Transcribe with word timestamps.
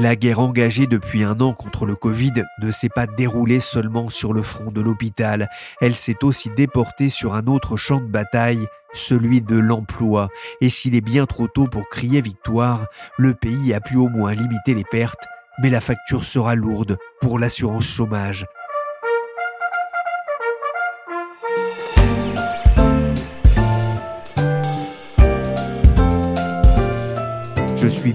La 0.00 0.14
guerre 0.14 0.38
engagée 0.38 0.86
depuis 0.86 1.24
un 1.24 1.40
an 1.40 1.52
contre 1.52 1.84
le 1.84 1.96
Covid 1.96 2.44
ne 2.62 2.70
s'est 2.70 2.88
pas 2.88 3.08
déroulée 3.08 3.58
seulement 3.58 4.10
sur 4.10 4.32
le 4.32 4.44
front 4.44 4.70
de 4.70 4.80
l'hôpital, 4.80 5.50
elle 5.80 5.96
s'est 5.96 6.22
aussi 6.22 6.50
déportée 6.50 7.08
sur 7.08 7.34
un 7.34 7.48
autre 7.48 7.76
champ 7.76 7.98
de 7.98 8.06
bataille, 8.06 8.64
celui 8.92 9.42
de 9.42 9.58
l'emploi. 9.58 10.28
Et 10.60 10.70
s'il 10.70 10.94
est 10.94 11.00
bien 11.00 11.26
trop 11.26 11.48
tôt 11.48 11.66
pour 11.66 11.88
crier 11.88 12.20
victoire, 12.20 12.86
le 13.16 13.34
pays 13.34 13.74
a 13.74 13.80
pu 13.80 13.96
au 13.96 14.08
moins 14.08 14.34
limiter 14.34 14.72
les 14.72 14.84
pertes, 14.84 15.26
mais 15.60 15.68
la 15.68 15.80
facture 15.80 16.22
sera 16.22 16.54
lourde 16.54 16.96
pour 17.20 17.40
l'assurance 17.40 17.86
chômage. 17.88 18.46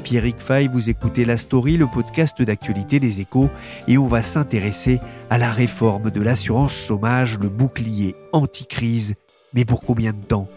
Pierrick 0.04 0.40
Fay, 0.40 0.68
vous 0.68 0.90
écoutez 0.90 1.24
La 1.24 1.38
Story, 1.38 1.78
le 1.78 1.88
podcast 1.88 2.42
d'actualité 2.42 3.00
des 3.00 3.22
échos, 3.22 3.50
et 3.88 3.98
on 3.98 4.06
va 4.06 4.22
s'intéresser 4.22 5.00
à 5.30 5.38
la 5.38 5.50
réforme 5.50 6.12
de 6.12 6.22
l'assurance 6.22 6.76
chômage, 6.76 7.40
le 7.40 7.48
bouclier 7.48 8.16
anti-crise. 8.34 9.16
Mais 9.54 9.64
pour 9.64 9.82
combien 9.82 10.12
de 10.12 10.24
temps? 10.24 10.50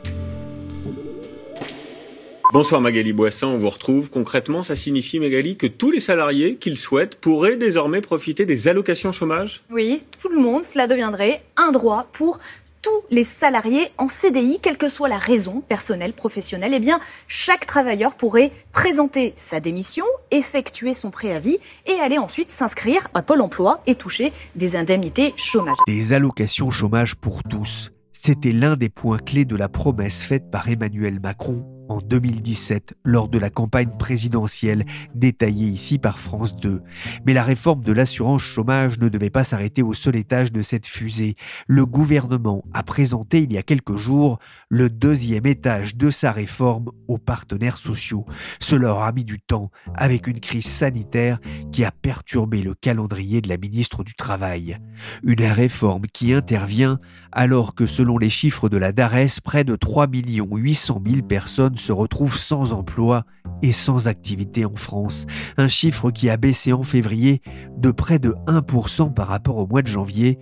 Bonsoir 2.53 2.80
Magali 2.80 3.12
Boisson, 3.12 3.48
on 3.48 3.58
vous 3.58 3.70
retrouve. 3.70 4.11
Concrètement, 4.11 4.62
ça 4.62 4.75
signifie 4.75 5.20
Magali 5.20 5.56
que 5.56 5.66
tous 5.66 5.91
les 5.91 6.00
salariés 6.00 6.56
qu'ils 6.56 6.78
souhaitent 6.78 7.16
pourraient 7.16 7.56
désormais 7.56 8.00
profiter 8.00 8.47
des 8.47 8.69
allocations 8.69 9.12
chômage? 9.12 9.62
Oui, 9.70 10.03
tout 10.20 10.28
le 10.28 10.41
monde, 10.41 10.62
cela 10.62 10.86
deviendrait 10.86 11.42
un 11.56 11.70
droit 11.70 12.08
pour 12.12 12.38
tous 12.87 13.03
les 13.11 13.25
salariés 13.25 13.89
en 13.98 14.06
CDI, 14.06 14.61
quelle 14.62 14.79
que 14.79 14.87
soit 14.87 15.09
la 15.09 15.19
raison, 15.19 15.61
personnelle, 15.61 16.12
professionnelle, 16.12 16.73
eh 16.73 16.79
bien, 16.79 17.01
chaque 17.27 17.67
travailleur 17.67 18.15
pourrait 18.15 18.53
présenter 18.70 19.33
sa 19.34 19.59
démission, 19.59 20.05
effectuer 20.31 20.95
son 20.95 21.11
préavis 21.11 21.59
et 21.87 21.95
aller 21.95 22.19
ensuite 22.19 22.53
s'inscrire 22.53 23.09
à 23.12 23.23
Pôle 23.23 23.41
emploi 23.41 23.83
et 23.89 23.97
toucher 23.97 24.33
des 24.55 24.77
indemnités 24.77 25.34
chômage. 25.37 25.78
Des 25.89 26.12
allocations 26.12 26.70
chômage 26.70 27.17
pour 27.17 27.43
tous. 27.43 27.91
C'était 28.12 28.53
l'un 28.53 28.77
des 28.77 28.89
points 28.89 29.19
clés 29.19 29.45
de 29.45 29.56
la 29.56 29.69
promesse 29.69 30.23
faite 30.23 30.48
par 30.53 30.69
Emmanuel 30.69 31.19
Macron 31.19 31.75
en 31.89 31.98
2017 31.98 32.95
lors 33.05 33.29
de 33.29 33.39
la 33.39 33.51
campagne 33.51 33.91
présidentielle 33.98 34.84
détaillée 35.15 35.69
ici 35.69 35.98
par 35.98 36.19
France 36.19 36.56
2. 36.56 36.83
Mais 37.27 37.33
la 37.33 37.45
réforme 37.45 37.83
de 37.83 37.93
l'assurance 37.93 38.43
chômage 38.43 38.98
ne 38.98 39.09
devait 39.09 39.31
pas 39.31 39.45
s'arrêter 39.45 39.83
au 39.83 39.93
seul 39.93 40.17
étage 40.17 40.53
de 40.53 40.62
cette 40.62 40.87
fusée. 40.87 41.37
Le 41.67 41.87
gouvernement 41.87 42.65
a 42.73 42.83
présenté 42.83 43.43
il 43.43 43.53
y 43.53 43.59
a 43.59 43.62
quelques 43.62 43.97
jours 43.97 44.39
le 44.69 44.91
deuxième 44.91 45.47
étage 45.47 45.97
de 45.97 46.11
sa 46.11 46.33
réforme 46.33 46.91
aux 47.09 47.19
partenaires 47.19 47.78
sociaux. 47.78 48.27
Cela 48.61 48.93
aura 48.93 49.12
mis 49.12 49.25
du 49.25 49.41
temps 49.41 49.71
avec 49.94 50.27
une 50.27 50.41
crise 50.41 50.66
sanitaire 50.66 51.41
qui 51.72 51.84
a 51.84 51.91
perturbé 51.91 52.62
le 52.62 52.75
calendrier 52.75 53.41
de 53.41 53.49
la 53.49 53.56
ministre 53.56 54.05
du 54.05 54.15
Travail. 54.15 54.78
Une 55.22 55.43
réforme 55.43 56.06
qui 56.06 56.33
intervient 56.33 56.99
alors 57.33 57.75
que 57.75 57.87
selon 57.87 58.19
les 58.19 58.31
chiffres 58.31 58.69
de 58.69 58.77
la 58.77 58.93
DARES, 58.93 59.41
près 59.43 59.65
de 59.65 59.77
3 59.77 60.06
800 60.10 61.03
000 61.06 61.22
personnes 61.22 61.75
se 61.76 61.92
retrouvent 61.92 62.37
sans 62.37 62.72
emploi 62.72 63.25
et 63.62 63.72
sans 63.72 64.09
activité 64.09 64.64
en 64.64 64.76
France, 64.76 65.26
un 65.56 65.69
chiffre 65.69 66.10
qui 66.10 66.28
a 66.28 66.37
baissé 66.37 66.72
en 66.72 66.82
février 66.82 67.41
de 67.76 67.91
près 67.91 68.19
de 68.19 68.34
1% 68.47 69.14
par 69.14 69.28
rapport 69.28 69.56
au 69.56 69.66
mois 69.66 69.82
de 69.82 69.88
janvier, 69.88 70.38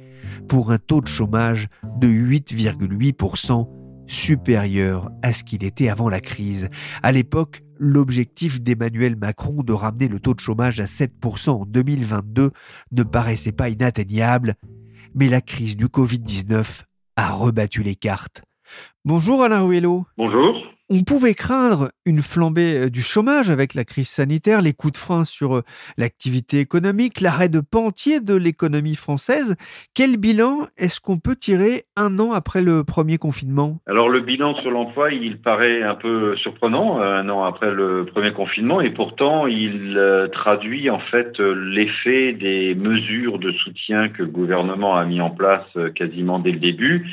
pour 0.48 0.70
un 0.70 0.78
taux 0.78 1.00
de 1.00 1.06
chômage 1.06 1.68
de 1.98 2.08
8,8%, 2.08 3.68
supérieur 4.06 5.10
à 5.22 5.32
ce 5.32 5.44
qu'il 5.44 5.64
était 5.64 5.88
avant 5.88 6.08
la 6.08 6.20
crise. 6.20 6.68
À 7.02 7.12
l'époque, 7.12 7.62
l'objectif 7.78 8.60
d'Emmanuel 8.60 9.16
Macron 9.16 9.62
de 9.62 9.72
ramener 9.72 10.08
le 10.08 10.20
taux 10.20 10.34
de 10.34 10.40
chômage 10.40 10.80
à 10.80 10.84
7% 10.84 11.50
en 11.50 11.64
2022 11.64 12.50
ne 12.92 13.02
paraissait 13.02 13.52
pas 13.52 13.68
inatteignable, 13.68 14.54
mais 15.14 15.28
la 15.28 15.40
crise 15.40 15.76
du 15.76 15.86
Covid-19 15.86 16.82
a 17.16 17.30
rebattu 17.30 17.82
les 17.82 17.94
cartes. 17.94 18.42
Bonjour 19.04 19.42
Alain 19.42 19.60
Ruello. 19.60 20.06
Bonjour. 20.16 20.54
On 20.90 21.02
pouvait 21.02 21.32
craindre 21.32 21.88
une 22.04 22.20
flambée 22.20 22.76
euh, 22.76 22.90
du 22.90 23.00
chômage 23.00 23.48
avec 23.48 23.72
la 23.72 23.84
crise 23.84 24.10
sanitaire, 24.10 24.60
les 24.60 24.74
coups 24.74 24.92
de 24.92 24.98
frein 24.98 25.24
sur 25.24 25.56
euh, 25.56 25.62
l'activité 25.96 26.60
économique, 26.60 27.22
l'arrêt 27.22 27.48
de 27.48 27.60
pan 27.60 27.86
entier 27.86 28.20
de 28.20 28.34
l'économie 28.34 28.94
française. 28.94 29.56
Quel 29.94 30.18
bilan 30.18 30.66
est-ce 30.76 31.00
qu'on 31.00 31.18
peut 31.18 31.36
tirer 31.36 31.84
un 31.96 32.18
an 32.18 32.32
après 32.32 32.60
le 32.60 32.84
premier 32.84 33.16
confinement? 33.16 33.78
Alors 33.86 34.10
le 34.10 34.20
bilan 34.20 34.56
sur 34.56 34.70
l'emploi, 34.70 35.10
il 35.10 35.38
paraît 35.38 35.82
un 35.82 35.94
peu 35.94 36.36
surprenant 36.36 37.00
euh, 37.00 37.16
un 37.16 37.30
an 37.30 37.44
après 37.44 37.72
le 37.72 38.04
premier 38.04 38.34
confinement 38.34 38.82
et 38.82 38.90
pourtant 38.90 39.46
il 39.46 39.98
traduit 40.32 40.90
en 40.90 40.98
fait 40.98 41.38
l'effet 41.38 42.34
des 42.34 42.74
mesures 42.74 43.38
de 43.38 43.52
soutien 43.52 44.10
que 44.10 44.22
le 44.22 44.28
gouvernement 44.28 44.96
a 44.96 45.06
mis 45.06 45.22
en 45.22 45.30
place 45.30 45.66
quasiment 45.94 46.40
dès 46.40 46.52
le 46.52 46.58
début 46.58 47.06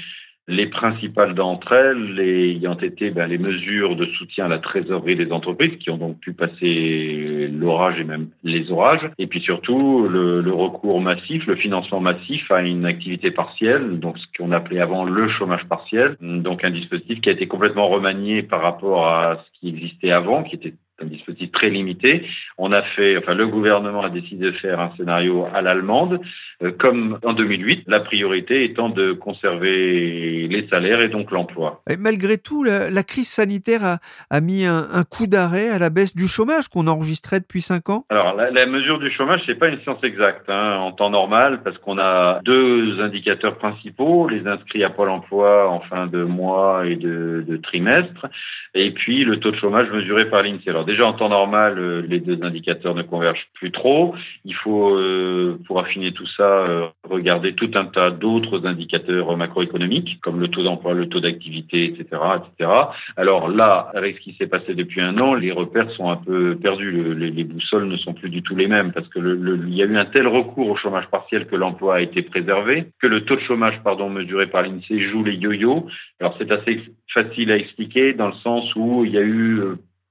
les 0.51 0.67
principales 0.67 1.34
d'entre 1.34 1.72
elles 1.72 2.19
ayant 2.19 2.78
été 2.78 3.09
ben, 3.09 3.25
les 3.25 3.38
mesures 3.38 3.95
de 3.95 4.06
soutien 4.06 4.45
à 4.45 4.47
la 4.50 4.59
trésorerie 4.59 5.16
des 5.16 5.31
entreprises 5.31 5.78
qui 5.79 5.89
ont 5.89 5.97
donc 5.97 6.19
pu 6.19 6.34
passer 6.34 7.47
l'orage 7.51 8.00
et 8.00 8.03
même 8.03 8.28
les 8.44 8.69
orages, 8.69 9.09
et 9.17 9.28
puis 9.28 9.40
surtout 9.40 10.07
le, 10.09 10.41
le, 10.41 10.53
recours 10.53 11.00
massif, 11.00 11.47
le 11.47 11.56
financement 11.56 12.01
massif 12.01 12.51
à 12.51 12.61
une 12.61 12.85
activité 12.85 13.31
partielle, 13.31 14.00
donc 14.00 14.17
ce 14.17 14.25
qu'on 14.38 14.51
appelait 14.51 14.81
avant 14.81 15.06
le 15.06 15.29
chômage 15.29 15.66
partiel, 15.69 16.17
donc 16.19 16.66
un 16.66 16.72
dispositif 16.72 17.22
qui 17.22 17.29
a 17.29 17.31
été 17.31 17.47
complètement 17.47 17.88
remanié 17.88 18.44
par 18.44 18.61
rapport 18.61 19.07
à 19.07 19.38
ce 19.38 19.59
qui 19.59 19.69
existait 19.69 20.11
avant, 20.11 20.44
qui 20.44 20.57
était 20.57 20.73
un 21.01 21.07
dispositif 21.07 21.51
très 21.51 21.69
limité. 21.69 22.25
On 22.57 22.72
a 22.72 22.81
fait, 22.81 23.17
enfin, 23.17 23.34
le 23.34 23.47
gouvernement 23.47 24.03
a 24.03 24.09
décidé 24.09 24.45
de 24.45 24.51
faire 24.53 24.79
un 24.79 24.91
scénario 24.97 25.45
à 25.53 25.62
l'allemande, 25.62 26.19
euh, 26.63 26.72
comme 26.72 27.19
en 27.23 27.34
2008, 27.34 27.84
la 27.88 28.00
priorité 28.00 28.63
étant 28.63 28.89
de 28.89 29.13
conserver 29.13 30.47
les 30.47 30.67
salaires 30.69 31.01
et 31.01 31.09
donc 31.09 31.31
l'emploi. 31.31 31.81
Et 31.90 31.97
malgré 31.97 32.38
tout, 32.38 32.63
la, 32.63 33.03
crise 33.03 33.29
sanitaire 33.29 33.84
a, 33.84 33.97
a 34.29 34.41
mis 34.41 34.66
un, 34.66 34.88
un 34.94 35.03
coup 35.03 35.28
d'arrêt 35.28 35.69
à 35.69 35.79
la 35.79 35.90
baisse 35.90 36.16
du 36.16 36.28
chômage 36.28 36.67
qu'on 36.67 36.88
enregistrait 36.88 37.40
depuis 37.40 37.61
cinq 37.61 37.90
ans. 37.90 38.06
Alors, 38.09 38.35
la, 38.35 38.51
la 38.51 38.66
mesure 38.66 39.00
du 39.00 39.11
chômage, 39.11 39.41
c'est 39.45 39.56
pas 39.56 39.67
une 39.67 39.79
science 39.81 40.03
exacte 40.03 40.50
hein, 40.50 40.78
en 40.78 40.91
temps 40.91 41.09
normal, 41.09 41.61
parce 41.63 41.78
qu'on 41.79 41.97
a 41.97 42.40
deux 42.44 43.00
indicateurs 43.01 43.57
principaux 43.57 43.81
les 44.29 44.47
inscrits 44.47 44.84
à 44.84 44.90
Pôle 44.90 45.09
Emploi 45.09 45.69
en 45.69 45.79
fin 45.81 46.07
de 46.07 46.23
mois 46.23 46.85
et 46.85 46.95
de, 46.95 47.44
de 47.47 47.57
trimestre, 47.57 48.28
et 48.73 48.91
puis 48.91 49.23
le 49.23 49.40
taux 49.40 49.51
de 49.51 49.57
chômage 49.57 49.90
mesuré 49.91 50.29
par 50.29 50.44
l'INSEE. 50.44 50.69
Alors 50.69 50.85
déjà 50.91 51.06
en 51.06 51.13
temps 51.13 51.29
normal, 51.29 51.79
euh, 51.79 52.02
les 52.07 52.19
deux 52.19 52.44
indicateurs 52.44 52.96
ne 52.96 53.03
convergent 53.03 53.47
plus 53.53 53.72
trop. 53.72 54.13
Il 54.46 54.53
faut, 54.56 54.96
euh, 54.96 55.57
pour 55.66 55.79
affiner 55.79 56.12
tout 56.12 56.28
ça, 56.38 56.44
euh, 56.44 56.88
regarder 57.09 57.53
tout 57.53 57.72
un 57.75 57.85
tas 57.85 58.12
d'autres 58.12 58.66
indicateurs 58.66 59.35
macroéconomiques, 59.38 60.20
comme 60.22 60.40
le 60.40 60.49
taux 60.49 60.64
d'emploi, 60.64 60.93
le 60.93 61.08
taux 61.08 61.22
d'activité, 61.22 61.85
etc., 61.85 62.05
etc. 62.38 62.72
Alors 63.16 63.49
là, 63.49 63.90
avec 63.93 64.17
ce 64.17 64.22
qui 64.22 64.34
s'est 64.34 64.47
passé 64.47 64.76
depuis 64.76 65.02
un 65.02 65.17
an, 65.20 65.34
les 65.34 65.52
repères 65.52 65.90
sont 65.91 66.09
un 66.09 66.17
peu 66.17 66.58
perdus. 66.58 66.91
les, 67.16 67.32
les, 67.32 67.44
boussoles 67.44 67.87
ne 67.87 67.97
sont 67.97 68.14
plus 68.14 68.29
du 68.29 68.41
tout 68.44 68.55
les 68.55 68.67
mêmes 68.67 68.91
parce 68.91 69.08
que 69.08 69.20
il 69.20 69.73
y 69.73 69.82
a 69.82 69.85
eu 69.85 69.97
un 69.97 70.05
tel 70.05 70.28
recours 70.28 70.70
au 70.70 70.76
chômage 70.76 71.08
partiel 71.08 71.47
que 71.47 71.55
l'emploi 71.55 71.96
a 71.96 72.02
été 72.02 72.22
préservé, 72.22 72.87
que 73.02 73.08
le 73.08 73.23
taux 73.26 73.35
de 73.35 73.41
chômage, 73.41 73.79
pardon, 73.84 74.09
mesuré 74.09 74.47
par 74.47 74.61
l'INSEE 74.61 75.09
joue 75.09 75.23
les 75.23 75.35
yo-yo. 75.35 75.87
Alors 76.20 76.35
c'est 76.37 76.52
assez 76.52 76.82
facile 77.14 77.52
à 77.52 77.58
expliquer 77.58 78.14
dans 78.14 78.28
le 78.28 78.35
sens 78.44 78.64
où 78.76 79.05
il 79.05 79.11
y 79.11 79.17
a 79.17 79.22
eu 79.22 79.61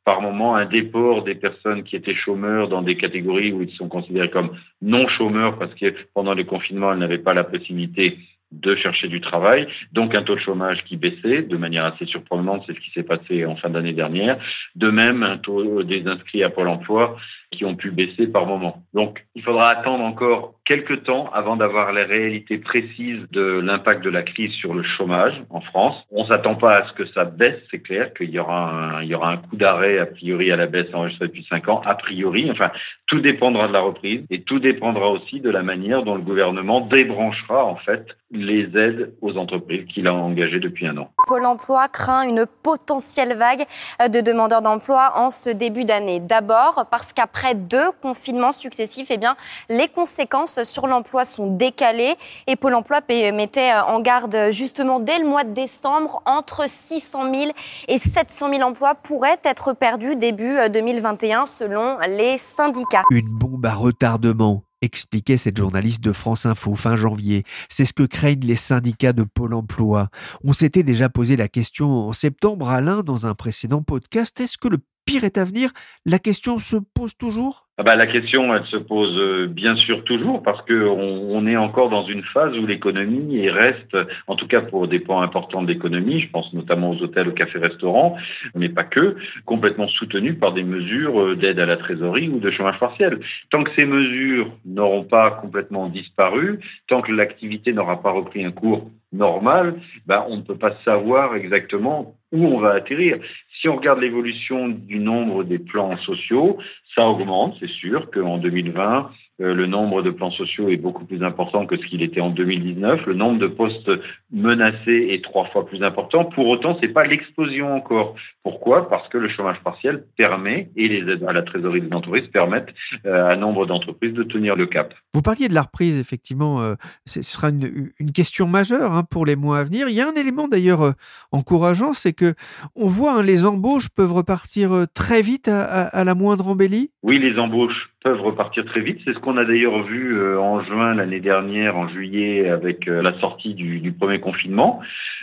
par 0.04 0.22
moment 0.22 0.56
un 0.56 0.66
déport 0.66 1.22
des 1.24 1.34
personnes 1.34 1.82
qui 1.82 1.96
étaient 1.96 2.14
chômeurs 2.14 2.68
dans 2.68 2.82
des 2.82 2.96
catégories 2.96 3.52
où 3.52 3.62
ils 3.62 3.74
sont 3.76 3.88
considérés 3.88 4.30
comme 4.30 4.56
non 4.82 5.06
chômeurs 5.08 5.58
parce 5.58 5.74
que 5.74 5.94
pendant 6.14 6.34
le 6.34 6.44
confinement, 6.44 6.92
elles 6.92 6.98
n'avaient 6.98 7.18
pas 7.18 7.34
la 7.34 7.44
possibilité 7.44 8.18
de 8.52 8.74
chercher 8.74 9.06
du 9.06 9.20
travail, 9.20 9.68
donc 9.92 10.14
un 10.14 10.22
taux 10.22 10.34
de 10.34 10.40
chômage 10.40 10.82
qui 10.84 10.96
baissait 10.96 11.42
de 11.42 11.56
manière 11.56 11.84
assez 11.84 12.04
surprenante, 12.06 12.64
c'est 12.66 12.74
ce 12.74 12.80
qui 12.80 12.90
s'est 12.90 13.04
passé 13.04 13.46
en 13.46 13.54
fin 13.54 13.70
d'année 13.70 13.92
dernière. 13.92 14.38
De 14.74 14.90
même, 14.90 15.22
un 15.22 15.38
taux 15.38 15.84
des 15.84 16.04
inscrits 16.08 16.42
à 16.42 16.50
Pôle 16.50 16.66
emploi 16.66 17.16
qui 17.52 17.64
ont 17.64 17.74
pu 17.74 17.90
baisser 17.90 18.28
par 18.28 18.46
moment. 18.46 18.82
Donc, 18.94 19.24
il 19.34 19.42
faudra 19.42 19.70
attendre 19.70 20.04
encore 20.04 20.54
quelques 20.64 21.02
temps 21.02 21.28
avant 21.32 21.56
d'avoir 21.56 21.92
les 21.92 22.04
réalités 22.04 22.58
précises 22.58 23.26
de 23.32 23.58
l'impact 23.58 24.04
de 24.04 24.10
la 24.10 24.22
crise 24.22 24.52
sur 24.52 24.72
le 24.72 24.84
chômage 24.96 25.34
en 25.50 25.60
France. 25.60 25.96
On 26.12 26.24
s'attend 26.26 26.54
pas 26.54 26.76
à 26.76 26.88
ce 26.88 26.92
que 26.92 27.06
ça 27.08 27.24
baisse, 27.24 27.58
c'est 27.72 27.80
clair 27.80 28.14
qu'il 28.14 28.30
y 28.30 28.38
aura 28.38 28.70
un, 28.70 29.02
y 29.02 29.12
aura 29.14 29.32
un 29.32 29.36
coup 29.38 29.56
d'arrêt 29.56 29.98
a 29.98 30.06
priori 30.06 30.52
à 30.52 30.56
la 30.56 30.66
baisse 30.66 30.86
enregistrée 30.94 31.26
depuis 31.26 31.46
cinq 31.50 31.68
ans, 31.68 31.82
a 31.84 31.96
priori. 31.96 32.48
Enfin, 32.52 32.70
tout 33.08 33.18
dépendra 33.18 33.66
de 33.66 33.72
la 33.72 33.80
reprise 33.80 34.24
et 34.30 34.42
tout 34.42 34.60
dépendra 34.60 35.08
aussi 35.08 35.40
de 35.40 35.50
la 35.50 35.64
manière 35.64 36.04
dont 36.04 36.14
le 36.14 36.22
gouvernement 36.22 36.82
débranchera 36.82 37.64
en 37.64 37.76
fait 37.76 38.06
les 38.30 38.62
aides 38.78 39.12
aux 39.22 39.36
entreprises 39.36 39.86
qu'il 39.86 40.06
a 40.06 40.14
engagées 40.14 40.60
depuis 40.60 40.86
un 40.86 40.96
an. 40.98 41.10
Pôle 41.26 41.46
emploi 41.46 41.88
craint 41.88 42.22
une 42.22 42.46
potentielle 42.62 43.36
vague 43.36 43.64
de 44.08 44.20
demandeurs 44.20 44.62
d'emploi 44.62 45.14
en 45.16 45.30
ce 45.30 45.50
début 45.50 45.84
d'année. 45.84 46.20
D'abord 46.20 46.86
parce 46.92 47.12
qu'après 47.12 47.39
deux 47.54 47.90
confinements 48.02 48.52
successifs, 48.52 49.08
eh 49.10 49.16
bien, 49.16 49.36
les 49.68 49.88
conséquences 49.88 50.62
sur 50.64 50.86
l'emploi 50.86 51.24
sont 51.24 51.48
décalées 51.56 52.14
et 52.46 52.56
Pôle 52.56 52.74
emploi 52.74 53.00
mettait 53.08 53.72
en 53.72 54.00
garde 54.00 54.50
justement 54.50 55.00
dès 55.00 55.18
le 55.18 55.26
mois 55.26 55.44
de 55.44 55.52
décembre 55.52 56.22
entre 56.26 56.68
600 56.68 57.34
000 57.34 57.50
et 57.88 57.98
700 57.98 58.50
000 58.50 58.62
emplois 58.62 58.94
pourraient 58.94 59.40
être 59.44 59.72
perdus 59.72 60.16
début 60.16 60.56
2021 60.70 61.46
selon 61.46 61.98
les 61.98 62.38
syndicats. 62.38 63.02
Une 63.10 63.28
bombe 63.28 63.66
à 63.66 63.74
retardement 63.74 64.62
expliquait 64.82 65.36
cette 65.36 65.56
journaliste 65.56 66.00
de 66.00 66.12
France 66.12 66.46
Info 66.46 66.74
fin 66.74 66.96
janvier. 66.96 67.44
C'est 67.68 67.84
ce 67.84 67.92
que 67.92 68.02
craignent 68.02 68.46
les 68.46 68.56
syndicats 68.56 69.12
de 69.12 69.24
Pôle 69.24 69.54
Emploi. 69.54 70.08
On 70.44 70.52
s'était 70.52 70.82
déjà 70.82 71.08
posé 71.08 71.36
la 71.36 71.48
question 71.48 72.08
en 72.08 72.12
septembre, 72.12 72.70
Alain, 72.70 73.02
dans 73.02 73.26
un 73.26 73.34
précédent 73.34 73.82
podcast. 73.82 74.40
Est-ce 74.40 74.58
que 74.58 74.68
le 74.68 74.78
pire 75.04 75.24
est 75.24 75.38
à 75.38 75.44
venir 75.44 75.70
La 76.06 76.18
question 76.18 76.58
se 76.58 76.76
pose 76.94 77.16
toujours 77.16 77.66
ah 77.80 77.82
bah, 77.82 77.96
la 77.96 78.06
question, 78.06 78.54
elle 78.54 78.66
se 78.66 78.76
pose 78.76 79.16
euh, 79.16 79.46
bien 79.46 79.74
sûr 79.74 80.04
toujours 80.04 80.42
parce 80.42 80.60
que 80.66 80.86
on, 80.86 81.46
est 81.46 81.56
encore 81.56 81.88
dans 81.88 82.04
une 82.04 82.22
phase 82.24 82.54
où 82.58 82.66
l'économie 82.66 83.48
reste, 83.48 83.96
en 84.26 84.36
tout 84.36 84.46
cas 84.46 84.60
pour 84.60 84.86
des 84.86 84.98
points 84.98 85.22
importants 85.22 85.62
de 85.62 85.68
l'économie, 85.68 86.20
je 86.20 86.28
pense 86.28 86.52
notamment 86.52 86.90
aux 86.90 87.02
hôtels, 87.02 87.28
aux 87.28 87.32
cafés-restaurants, 87.32 88.18
mais 88.54 88.68
pas 88.68 88.84
que, 88.84 89.16
complètement 89.46 89.88
soutenue 89.88 90.34
par 90.34 90.52
des 90.52 90.62
mesures 90.62 91.22
euh, 91.22 91.36
d'aide 91.36 91.58
à 91.58 91.64
la 91.64 91.78
trésorerie 91.78 92.28
ou 92.28 92.38
de 92.38 92.50
chômage 92.50 92.78
partiel. 92.78 93.18
Tant 93.48 93.64
que 93.64 93.70
ces 93.74 93.86
mesures 93.86 94.52
n'auront 94.66 95.04
pas 95.04 95.30
complètement 95.30 95.88
disparu, 95.88 96.60
tant 96.86 97.00
que 97.00 97.12
l'activité 97.12 97.72
n'aura 97.72 98.02
pas 98.02 98.10
repris 98.10 98.44
un 98.44 98.50
cours 98.50 98.90
normal, 99.10 99.76
bah, 100.06 100.26
on 100.28 100.36
ne 100.36 100.42
peut 100.42 100.58
pas 100.58 100.76
savoir 100.84 101.34
exactement 101.34 102.14
où 102.32 102.46
on 102.46 102.60
va 102.60 102.74
atterrir. 102.74 103.18
Si 103.60 103.68
on 103.68 103.76
regarde 103.76 104.00
l'évolution 104.00 104.68
du 104.68 104.98
nombre 104.98 105.44
des 105.44 105.58
plans 105.58 105.96
sociaux, 105.98 106.58
ça 106.94 107.06
augmente, 107.06 107.56
c'est 107.60 107.70
sûr 107.70 108.10
qu'en 108.10 108.38
2020, 108.38 108.98
euh, 108.98 109.02
le 109.40 109.66
nombre 109.66 110.02
de 110.02 110.10
plans 110.10 110.30
sociaux 110.30 110.68
est 110.68 110.76
beaucoup 110.76 111.06
plus 111.06 111.22
important 111.24 111.66
que 111.66 111.76
ce 111.76 111.86
qu'il 111.86 112.02
était 112.02 112.20
en 112.20 112.30
2019. 112.30 113.06
Le 113.06 113.14
nombre 113.14 113.38
de 113.38 113.46
postes 113.46 113.90
menacés 114.30 115.08
est 115.10 115.24
trois 115.24 115.46
fois 115.46 115.66
plus 115.66 115.82
important. 115.82 116.26
Pour 116.26 116.46
autant, 116.48 116.76
c'est 116.80 116.88
pas 116.88 117.04
l'explosion 117.04 117.74
encore. 117.74 118.14
Pourquoi? 118.42 118.88
Parce 118.90 119.08
que 119.08 119.18
le 119.18 119.30
chômage 119.30 119.58
partiel 119.64 120.04
permet 120.16 120.70
et 120.76 120.88
les 120.88 121.10
aides 121.10 121.24
à 121.24 121.32
la 121.32 121.42
trésorerie 121.42 121.80
des 121.80 121.92
entreprises 121.92 122.28
permettent 122.28 122.68
euh, 123.06 123.28
à 123.28 123.36
nombre 123.36 123.66
d'entreprises 123.66 124.12
de 124.12 124.22
tenir 124.24 124.56
le 124.56 124.66
cap. 124.66 124.92
Vous 125.14 125.22
parliez 125.22 125.48
de 125.48 125.54
la 125.54 125.62
reprise, 125.62 125.98
effectivement. 125.98 126.60
Euh, 126.60 126.74
ce 127.06 127.22
sera 127.22 127.48
une, 127.48 127.90
une 127.98 128.12
question 128.12 128.46
majeure 128.46 128.92
hein, 128.92 129.04
pour 129.10 129.24
les 129.24 129.36
mois 129.36 129.58
à 129.58 129.64
venir. 129.64 129.88
Il 129.88 129.94
y 129.94 130.02
a 130.02 130.08
un 130.08 130.14
élément 130.14 130.48
d'ailleurs 130.48 130.94
encourageant, 131.32 131.94
c'est 131.94 132.12
que 132.12 132.34
on 132.76 132.86
voit 132.86 133.14
hein, 133.14 133.22
les 133.22 133.46
embauches 133.46 133.88
peuvent 133.88 134.12
repartir 134.12 134.86
très 134.94 135.22
vite 135.22 135.48
à, 135.48 135.62
à 135.62 136.04
la 136.04 136.14
moindre 136.14 136.48
embellie? 136.48 136.90
Oui, 137.02 137.18
les 137.18 137.38
embauches 137.38 137.89
peuvent 138.02 138.20
repartir 138.22 138.64
très 138.64 138.80
vite. 138.80 138.98
C'est 139.04 139.12
ce 139.12 139.18
qu'on 139.18 139.36
a 139.36 139.44
d'ailleurs 139.44 139.82
vu 139.82 140.16
euh, 140.16 140.40
en 140.40 140.62
juin 140.64 140.94
l'année 140.94 141.20
dernière, 141.20 141.76
en 141.76 141.88
juillet, 141.88 142.48
avec 142.48 142.88
euh, 142.88 143.02
la 143.02 143.18
sortie 143.20 143.54
du, 143.54 143.92
premier 143.92 144.20
confinement. 144.20 144.80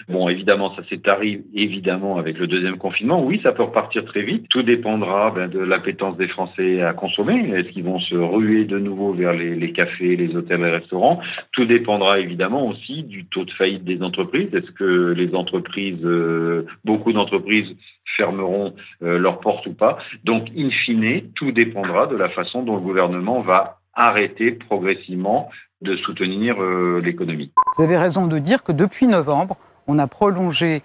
Bon, 0.07 0.29
évidemment, 0.29 0.75
ça 0.75 0.83
s'est 0.88 1.09
arrivé 1.09 1.44
évidemment 1.56 2.18
avec 2.18 2.38
le 2.38 2.45
deuxième 2.45 2.77
confinement. 2.77 3.24
Oui, 3.24 3.39
ça 3.41 3.51
peut 3.51 3.63
repartir 3.63 4.06
très 4.06 4.21
vite. 4.21 4.45
Tout 4.50 4.62
dépendra 4.62 5.31
ben, 5.31 5.50
de 5.50 5.59
l'appétence 5.59 6.18
des 6.18 6.27
Français 6.27 6.81
à 6.81 6.94
consommer. 6.94 7.50
Est-ce 7.56 7.69
qu'ils 7.69 7.83
vont 7.83 8.00
se 8.00 8.15
ruer 8.15 8.65
de 8.65 8.77
nouveau 8.77 9.13
vers 9.13 9.33
les, 9.33 9.56
les 9.56 9.71
cafés, 9.71 10.15
les 10.15 10.35
hôtels 10.35 10.62
et 10.62 10.69
restaurants? 10.69 11.19
Tout 11.53 11.65
dépendra 11.65 12.19
évidemment 12.19 12.68
aussi 12.68 13.03
du 13.03 13.25
taux 13.25 13.45
de 13.45 13.51
faillite 13.51 13.85
des 13.85 14.03
entreprises. 14.03 14.53
Est-ce 14.53 14.71
que 14.71 15.13
les 15.18 15.33
entreprises, 15.33 16.03
euh, 16.03 16.65
beaucoup 16.85 17.13
d'entreprises 17.13 17.75
fermeront 18.15 18.74
leurs 19.01 19.39
portes 19.39 19.68
ou 19.68 19.74
pas 19.74 19.98
Donc, 20.24 20.48
in 20.57 20.69
fine, 20.86 21.31
tout 21.36 21.51
dépendra 21.51 22.07
de 22.07 22.15
la 22.15 22.30
façon 22.30 22.63
dont 22.63 22.75
le 22.75 22.81
gouvernement 22.81 23.42
va 23.42 23.80
arrêter 23.94 24.51
progressivement 24.51 25.50
de 25.81 25.95
soutenir 25.98 26.62
euh, 26.62 27.01
l'économie. 27.04 27.51
Vous 27.75 27.83
avez 27.83 27.98
raison 27.98 28.27
de 28.27 28.39
dire 28.39 28.63
que 28.63 28.71
depuis 28.71 29.07
novembre, 29.07 29.57
on 29.88 30.00
a 30.00 30.07
prolongé 30.07 30.81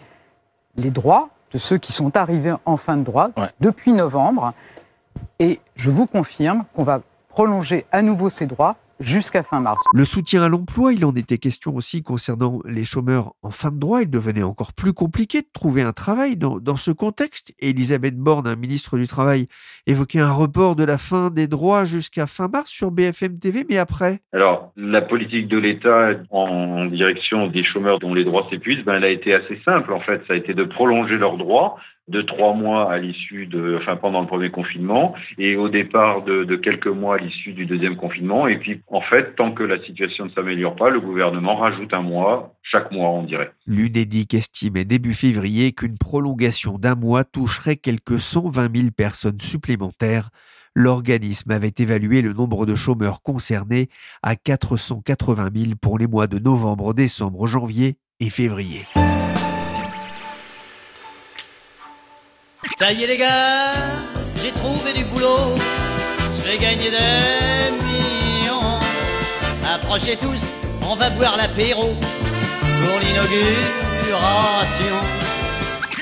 les 0.76 0.90
droits 0.90 1.28
de 1.52 1.58
ceux 1.58 1.78
qui 1.78 1.92
sont 1.92 2.16
arrivés 2.16 2.54
en 2.64 2.76
fin 2.76 2.96
de 2.96 3.04
droit 3.04 3.30
depuis 3.60 3.92
novembre. 3.92 4.54
Et 5.38 5.60
je 5.76 5.90
vous 5.90 6.06
confirme 6.06 6.64
qu'on 6.74 6.82
va 6.82 7.02
prolonger 7.28 7.84
à 7.92 8.02
nouveau 8.02 8.30
ces 8.30 8.46
droits 8.46 8.76
jusqu'à 9.02 9.42
fin 9.42 9.60
mars. 9.60 9.82
Le 9.92 10.04
soutien 10.04 10.42
à 10.42 10.48
l'emploi, 10.48 10.92
il 10.92 11.04
en 11.04 11.14
était 11.14 11.38
question 11.38 11.74
aussi 11.76 12.02
concernant 12.02 12.60
les 12.64 12.84
chômeurs 12.84 13.32
en 13.42 13.50
fin 13.50 13.70
de 13.70 13.78
droit. 13.78 14.02
Il 14.02 14.10
devenait 14.10 14.42
encore 14.42 14.72
plus 14.72 14.92
compliqué 14.92 15.42
de 15.42 15.48
trouver 15.52 15.82
un 15.82 15.92
travail 15.92 16.36
dans, 16.36 16.58
dans 16.58 16.76
ce 16.76 16.90
contexte. 16.90 17.54
Elisabeth 17.60 18.16
Borne, 18.16 18.46
un 18.46 18.56
ministre 18.56 18.96
du 18.96 19.06
Travail, 19.06 19.46
évoquait 19.86 20.20
un 20.20 20.32
report 20.32 20.76
de 20.76 20.84
la 20.84 20.98
fin 20.98 21.30
des 21.30 21.48
droits 21.48 21.84
jusqu'à 21.84 22.26
fin 22.26 22.48
mars 22.48 22.70
sur 22.70 22.90
BFM 22.90 23.38
TV, 23.38 23.66
mais 23.68 23.78
après? 23.78 24.20
Alors, 24.32 24.72
la 24.76 25.02
politique 25.02 25.48
de 25.48 25.58
l'État 25.58 26.10
en 26.30 26.86
direction 26.86 27.48
des 27.48 27.64
chômeurs 27.64 27.98
dont 27.98 28.14
les 28.14 28.24
droits 28.24 28.46
s'épuisent, 28.50 28.84
ben, 28.84 28.94
elle 28.94 29.04
a 29.04 29.10
été 29.10 29.34
assez 29.34 29.60
simple 29.64 29.92
en 29.92 30.00
fait. 30.00 30.22
Ça 30.26 30.34
a 30.34 30.36
été 30.36 30.54
de 30.54 30.64
prolonger 30.64 31.16
leurs 31.16 31.36
droits 31.36 31.76
de 32.08 32.20
trois 32.22 32.54
mois 32.54 32.92
à 32.92 32.98
l'issue 32.98 33.46
de, 33.46 33.78
enfin 33.80 33.96
pendant 33.96 34.20
le 34.20 34.26
premier 34.26 34.50
confinement 34.50 35.14
et 35.38 35.56
au 35.56 35.68
départ 35.68 36.22
de, 36.22 36.44
de 36.44 36.56
quelques 36.56 36.88
mois 36.88 37.16
à 37.16 37.18
l'issue 37.18 37.52
du 37.52 37.64
deuxième 37.64 37.96
confinement. 37.96 38.48
Et 38.48 38.58
puis 38.58 38.82
en 38.88 39.00
fait, 39.00 39.36
tant 39.36 39.52
que 39.52 39.62
la 39.62 39.80
situation 39.84 40.26
ne 40.26 40.30
s'améliore 40.30 40.74
pas, 40.74 40.90
le 40.90 41.00
gouvernement 41.00 41.56
rajoute 41.56 41.94
un 41.94 42.02
mois 42.02 42.54
chaque 42.72 42.90
mois, 42.90 43.10
on 43.10 43.24
dirait. 43.24 43.52
L'UNEDIC 43.66 44.34
estimait 44.34 44.84
début 44.84 45.12
février 45.12 45.72
qu'une 45.72 45.98
prolongation 45.98 46.78
d'un 46.78 46.94
mois 46.94 47.22
toucherait 47.22 47.76
quelques 47.76 48.18
120 48.18 48.74
000 48.76 48.90
personnes 48.96 49.40
supplémentaires. 49.40 50.30
L'organisme 50.74 51.50
avait 51.50 51.74
évalué 51.76 52.22
le 52.22 52.32
nombre 52.32 52.64
de 52.64 52.74
chômeurs 52.74 53.20
concernés 53.22 53.88
à 54.22 54.36
480 54.36 55.50
000 55.54 55.72
pour 55.80 55.98
les 55.98 56.06
mois 56.06 56.26
de 56.26 56.38
novembre, 56.38 56.94
décembre, 56.94 57.46
janvier 57.46 57.96
et 58.20 58.30
février. 58.30 58.86
Ça 62.82 62.92
y 62.92 63.04
est 63.04 63.06
les 63.06 63.16
gars, 63.16 63.74
j'ai 64.34 64.50
trouvé 64.54 64.92
du 64.92 65.04
boulot, 65.04 65.54
j'ai 66.44 66.58
gagné 66.58 66.90
des 66.90 67.70
millions. 67.86 68.80
Approchez 69.64 70.16
tous, 70.16 70.40
on 70.82 70.96
va 70.96 71.10
boire 71.10 71.36
l'apéro 71.36 71.94
pour 71.94 72.98
l'inauguration. 72.98 74.98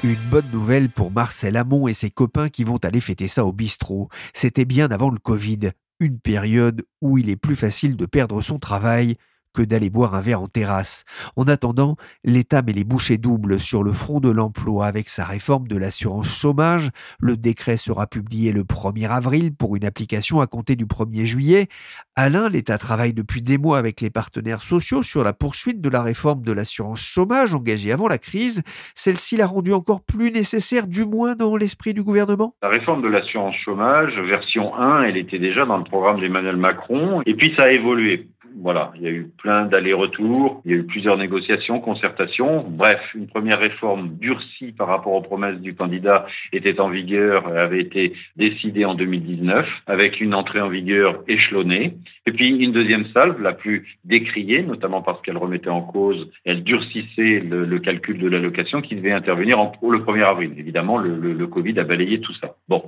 Une 0.05 0.31
bonne 0.31 0.51
nouvelle 0.55 0.89
pour 0.89 1.11
Marcel 1.11 1.59
Amont 1.59 1.87
et 1.87 1.93
ses 1.93 2.09
copains 2.09 2.49
qui 2.49 2.65
vont 2.65 2.79
aller 2.79 3.03
fêter 3.03 3.29
ça 3.29 3.45
au 3.45 3.53
bistrot. 3.53 4.09
C'était 4.33 4.65
bien 4.65 4.91
avant 4.91 5.11
le 5.11 5.19
Covid, 5.19 5.73
une 5.99 6.19
période 6.19 6.87
où 7.03 7.19
il 7.19 7.29
est 7.29 7.37
plus 7.37 7.57
facile 7.57 7.95
de 7.95 8.07
perdre 8.07 8.41
son 8.41 8.59
travail 8.59 9.17
que 9.55 9.63
d'aller 9.63 9.91
boire 9.91 10.15
un 10.15 10.21
verre 10.21 10.43
en 10.43 10.49
terrasse. 10.49 11.05
En 11.37 11.45
attendant, 11.45 11.97
l'État 12.25 12.63
met 12.63 12.73
les 12.73 12.85
bouchées 12.85 13.19
doubles 13.19 13.59
sur 13.59 13.83
le 13.83 13.93
front 13.93 14.21
de 14.21 14.31
l'emploi 14.31 14.87
avec 14.87 15.09
sa 15.09 15.25
réforme 15.25 15.69
de 15.69 15.77
l'assurance 15.77 16.29
chômage. 16.29 16.91
Le 17.21 17.37
décret 17.37 17.77
sera 17.77 18.07
publié 18.07 18.53
le 18.53 18.63
1er 18.63 19.09
avril 19.09 19.55
pour 19.55 19.77
une 19.77 19.85
application 19.85 20.41
à 20.41 20.47
compter 20.47 20.77
du 20.77 20.87
1er 20.87 21.25
juillet. 21.25 21.69
Alain, 22.17 22.49
l'État 22.49 22.79
travaille 22.79 23.13
depuis 23.13 23.43
des 23.43 23.59
mois 23.59 23.79
avec 23.79 24.01
les 24.01 24.11
partenaires 24.11 24.63
sociaux 24.63 25.03
sur 25.03 25.25
la 25.25 25.33
poursuite 25.33 25.81
de 25.81 25.89
la 25.89 26.03
réforme 26.03 26.43
de 26.43 26.53
l'assurance 26.53 27.03
chômage 27.03 27.55
engagée 27.55 27.93
avant 27.93 28.09
la 28.09 28.19
crise. 28.19 28.63
Celle-ci 28.95 29.37
l'a 29.37 29.47
rendue 29.47 29.73
encore 29.73 30.03
plus 30.05 30.31
nécessaire, 30.31 30.87
du 30.87 31.05
moins 31.05 31.35
dans 31.35 31.57
l'esprit 31.57 31.95
du 31.95 32.03
gouvernement. 32.03 32.55
La 32.63 32.69
réforme 32.69 33.03
de 33.03 33.09
l'assurance 33.09 33.57
chômage, 33.65 34.13
version 34.29 34.75
1, 34.77 35.05
elle 35.05 35.17
était 35.17 35.39
déjà 35.39 35.65
dans 35.67 35.79
le 35.79 35.85
programme 35.85 36.21
d'Emmanuel 36.21 36.57
Macron 36.57 37.23
et 37.27 37.35
puis 37.35 37.53
ça 37.57 37.65
a 37.65 37.71
évolué 37.71 38.29
voilà, 38.63 38.93
il 38.97 39.03
y 39.03 39.07
a 39.07 39.11
eu 39.11 39.29
plein 39.39 39.65
d'allers-retours, 39.65 40.61
il 40.65 40.71
y 40.71 40.75
a 40.75 40.79
eu 40.79 40.85
plusieurs 40.85 41.17
négociations, 41.17 41.81
concertations. 41.81 42.65
Bref, 42.69 43.01
une 43.15 43.27
première 43.27 43.59
réforme 43.59 44.17
durcie 44.21 44.73
par 44.73 44.89
rapport 44.89 45.15
aux 45.15 45.23
promesses 45.23 45.61
du 45.61 45.75
candidat 45.75 46.27
était 46.53 46.79
en 46.79 46.91
vigueur, 46.91 47.49
avait 47.49 47.81
été 47.81 48.13
décidée 48.37 48.85
en 48.85 48.95
2019, 48.95 49.67
avec 49.87 50.21
une 50.21 50.35
entrée 50.35 50.61
en 50.61 50.69
vigueur 50.69 51.23
échelonnée. 51.27 51.95
Et 52.27 52.33
puis 52.33 52.49
une 52.49 52.73
deuxième 52.73 53.07
salve, 53.15 53.41
la 53.41 53.53
plus 53.53 53.87
décriée, 54.05 54.63
notamment 54.63 55.01
parce 55.01 55.23
qu'elle 55.23 55.39
remettait 55.39 55.71
en 55.71 55.83
cause, 55.83 56.31
elle 56.45 56.63
durcissait 56.63 57.41
le, 57.41 57.79
calcul 57.79 58.19
de 58.19 58.29
l'allocation 58.29 58.83
qui 58.83 58.95
devait 58.95 59.13
intervenir 59.13 59.59
le 59.59 59.99
1er 59.99 60.25
avril. 60.25 60.53
Évidemment, 60.59 60.99
le, 60.99 61.17
le, 61.17 61.33
le 61.33 61.47
Covid 61.47 61.79
a 61.79 61.85
balayé 61.85 62.21
tout 62.21 62.35
ça. 62.35 62.57
Bon. 62.69 62.83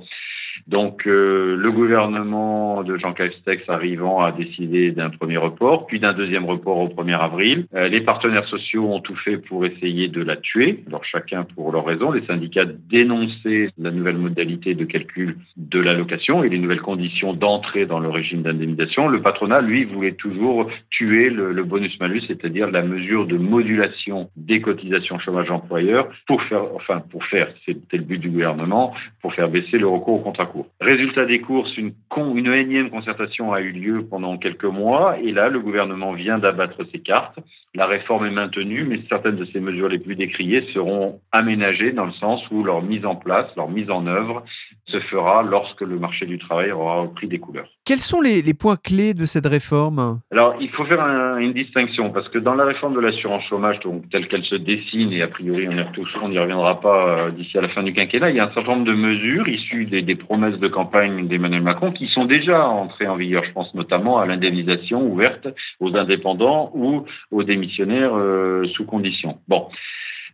Donc 0.67 1.07
euh, 1.07 1.55
le 1.57 1.71
gouvernement 1.71 2.83
de 2.83 2.97
Jean 2.97 3.13
Castex 3.13 3.63
arrivant 3.69 4.21
a 4.21 4.31
décidé 4.31 4.91
d'un 4.91 5.09
premier 5.09 5.37
report, 5.37 5.87
puis 5.87 5.99
d'un 5.99 6.13
deuxième 6.13 6.45
report 6.45 6.77
au 6.77 6.87
1er 6.87 7.17
avril. 7.17 7.65
Euh, 7.73 7.87
les 7.87 8.01
partenaires 8.01 8.47
sociaux 8.47 8.91
ont 8.91 8.99
tout 8.99 9.15
fait 9.15 9.37
pour 9.37 9.65
essayer 9.65 10.07
de 10.07 10.21
la 10.21 10.37
tuer, 10.37 10.83
alors 10.87 11.05
chacun 11.05 11.45
pour 11.55 11.71
leur 11.71 11.85
raison. 11.85 12.11
Les 12.11 12.25
syndicats 12.25 12.65
dénonçaient 12.65 13.69
la 13.77 13.91
nouvelle 13.91 14.17
modalité 14.17 14.75
de 14.75 14.85
calcul 14.85 15.37
de 15.57 15.79
l'allocation 15.79 16.43
et 16.43 16.49
les 16.49 16.59
nouvelles 16.59 16.81
conditions 16.81 17.33
d'entrée 17.33 17.85
dans 17.85 17.99
le 17.99 18.09
régime 18.09 18.41
d'indemnisation. 18.43 19.07
Le 19.07 19.21
patronat, 19.21 19.61
lui, 19.61 19.85
voulait 19.85 20.13
toujours 20.13 20.69
tuer 20.89 21.29
le, 21.29 21.53
le 21.53 21.63
bonus-malus, 21.63 22.23
c'est-à-dire 22.27 22.69
la 22.69 22.81
mesure 22.81 23.25
de 23.25 23.37
modulation 23.37 24.29
des 24.35 24.61
cotisations 24.61 25.19
chômage 25.19 25.49
employeur 25.51 26.09
pour 26.27 26.41
faire, 26.43 26.63
enfin 26.75 27.01
pour 27.11 27.25
faire, 27.25 27.47
c'était 27.65 27.97
le 27.97 28.03
but 28.03 28.17
du 28.17 28.29
gouvernement, 28.29 28.93
pour 29.21 29.33
faire 29.33 29.49
baisser 29.49 29.77
le 29.77 29.87
recours 29.87 30.15
au 30.15 30.19
contrat 30.19 30.42
Résultat 30.81 31.25
des 31.25 31.41
courses, 31.41 31.75
une, 31.77 31.93
une 32.17 32.53
énième 32.53 32.89
concertation 32.89 33.53
a 33.53 33.61
eu 33.61 33.71
lieu 33.71 34.05
pendant 34.09 34.37
quelques 34.37 34.63
mois 34.65 35.17
et 35.19 35.31
là, 35.31 35.49
le 35.49 35.59
gouvernement 35.59 36.13
vient 36.13 36.37
d'abattre 36.37 36.83
ses 36.91 36.99
cartes. 36.99 37.39
La 37.75 37.87
réforme 37.87 38.25
est 38.25 38.31
maintenue, 38.31 38.83
mais 38.83 38.99
certaines 39.09 39.35
de 39.35 39.45
ces 39.45 39.59
mesures 39.59 39.89
les 39.89 39.99
plus 39.99 40.15
décriées 40.15 40.67
seront 40.73 41.19
aménagées 41.31 41.91
dans 41.91 42.05
le 42.05 42.11
sens 42.13 42.41
où 42.51 42.63
leur 42.63 42.81
mise 42.81 43.05
en 43.05 43.15
place, 43.15 43.47
leur 43.55 43.69
mise 43.69 43.89
en 43.89 44.05
œuvre 44.07 44.43
se 44.85 44.99
fera 44.99 45.43
lorsque 45.43 45.81
le 45.81 45.97
marché 45.97 46.25
du 46.25 46.37
travail 46.37 46.71
aura 46.71 47.01
repris 47.01 47.27
des 47.27 47.39
couleurs. 47.39 47.67
Quels 47.85 47.99
sont 47.99 48.21
les, 48.21 48.41
les 48.41 48.53
points 48.53 48.75
clés 48.75 49.13
de 49.13 49.25
cette 49.25 49.47
réforme? 49.47 50.19
Alors, 50.31 50.55
il 50.59 50.69
faut 50.69 50.85
faire 50.85 51.01
un, 51.01 51.37
une 51.37 51.53
distinction 51.53 52.11
parce 52.11 52.27
que 52.29 52.37
dans 52.37 52.53
la 52.53 52.65
réforme 52.65 52.93
de 52.93 52.99
l'assurance 52.99 53.43
chômage, 53.49 53.79
donc 53.79 54.09
telle 54.09 54.27
qu'elle 54.27 54.43
se 54.43 54.55
dessine 54.55 55.11
et 55.11 55.21
a 55.21 55.27
priori 55.27 55.67
on 55.67 55.71
y, 55.71 55.85
on 56.21 56.29
n'y 56.29 56.37
reviendra 56.37 56.79
pas 56.81 57.07
euh, 57.07 57.31
d'ici 57.31 57.57
à 57.57 57.61
la 57.61 57.69
fin 57.69 57.83
du 57.83 57.93
quinquennat, 57.93 58.29
il 58.29 58.35
y 58.35 58.39
a 58.39 58.45
un 58.45 58.53
certain 58.53 58.73
nombre 58.75 58.85
de 58.85 58.93
mesures 58.93 59.47
issues 59.47 59.85
des, 59.85 60.01
des 60.01 60.15
promesses 60.15 60.59
de 60.59 60.67
campagne 60.67 61.27
d'Emmanuel 61.27 61.63
Macron 61.63 61.91
qui 61.91 62.07
sont 62.07 62.25
déjà 62.25 62.67
entrées 62.67 63.07
en 63.07 63.15
vigueur. 63.15 63.43
Je 63.45 63.51
pense 63.53 63.73
notamment 63.73 64.19
à 64.19 64.25
l'indemnisation 64.25 65.01
ouverte 65.01 65.47
aux 65.79 65.95
indépendants 65.95 66.71
ou 66.73 67.05
aux 67.31 67.43
démissionnaires 67.43 68.15
euh, 68.15 68.65
sous 68.75 68.85
condition. 68.85 69.39
Bon. 69.47 69.67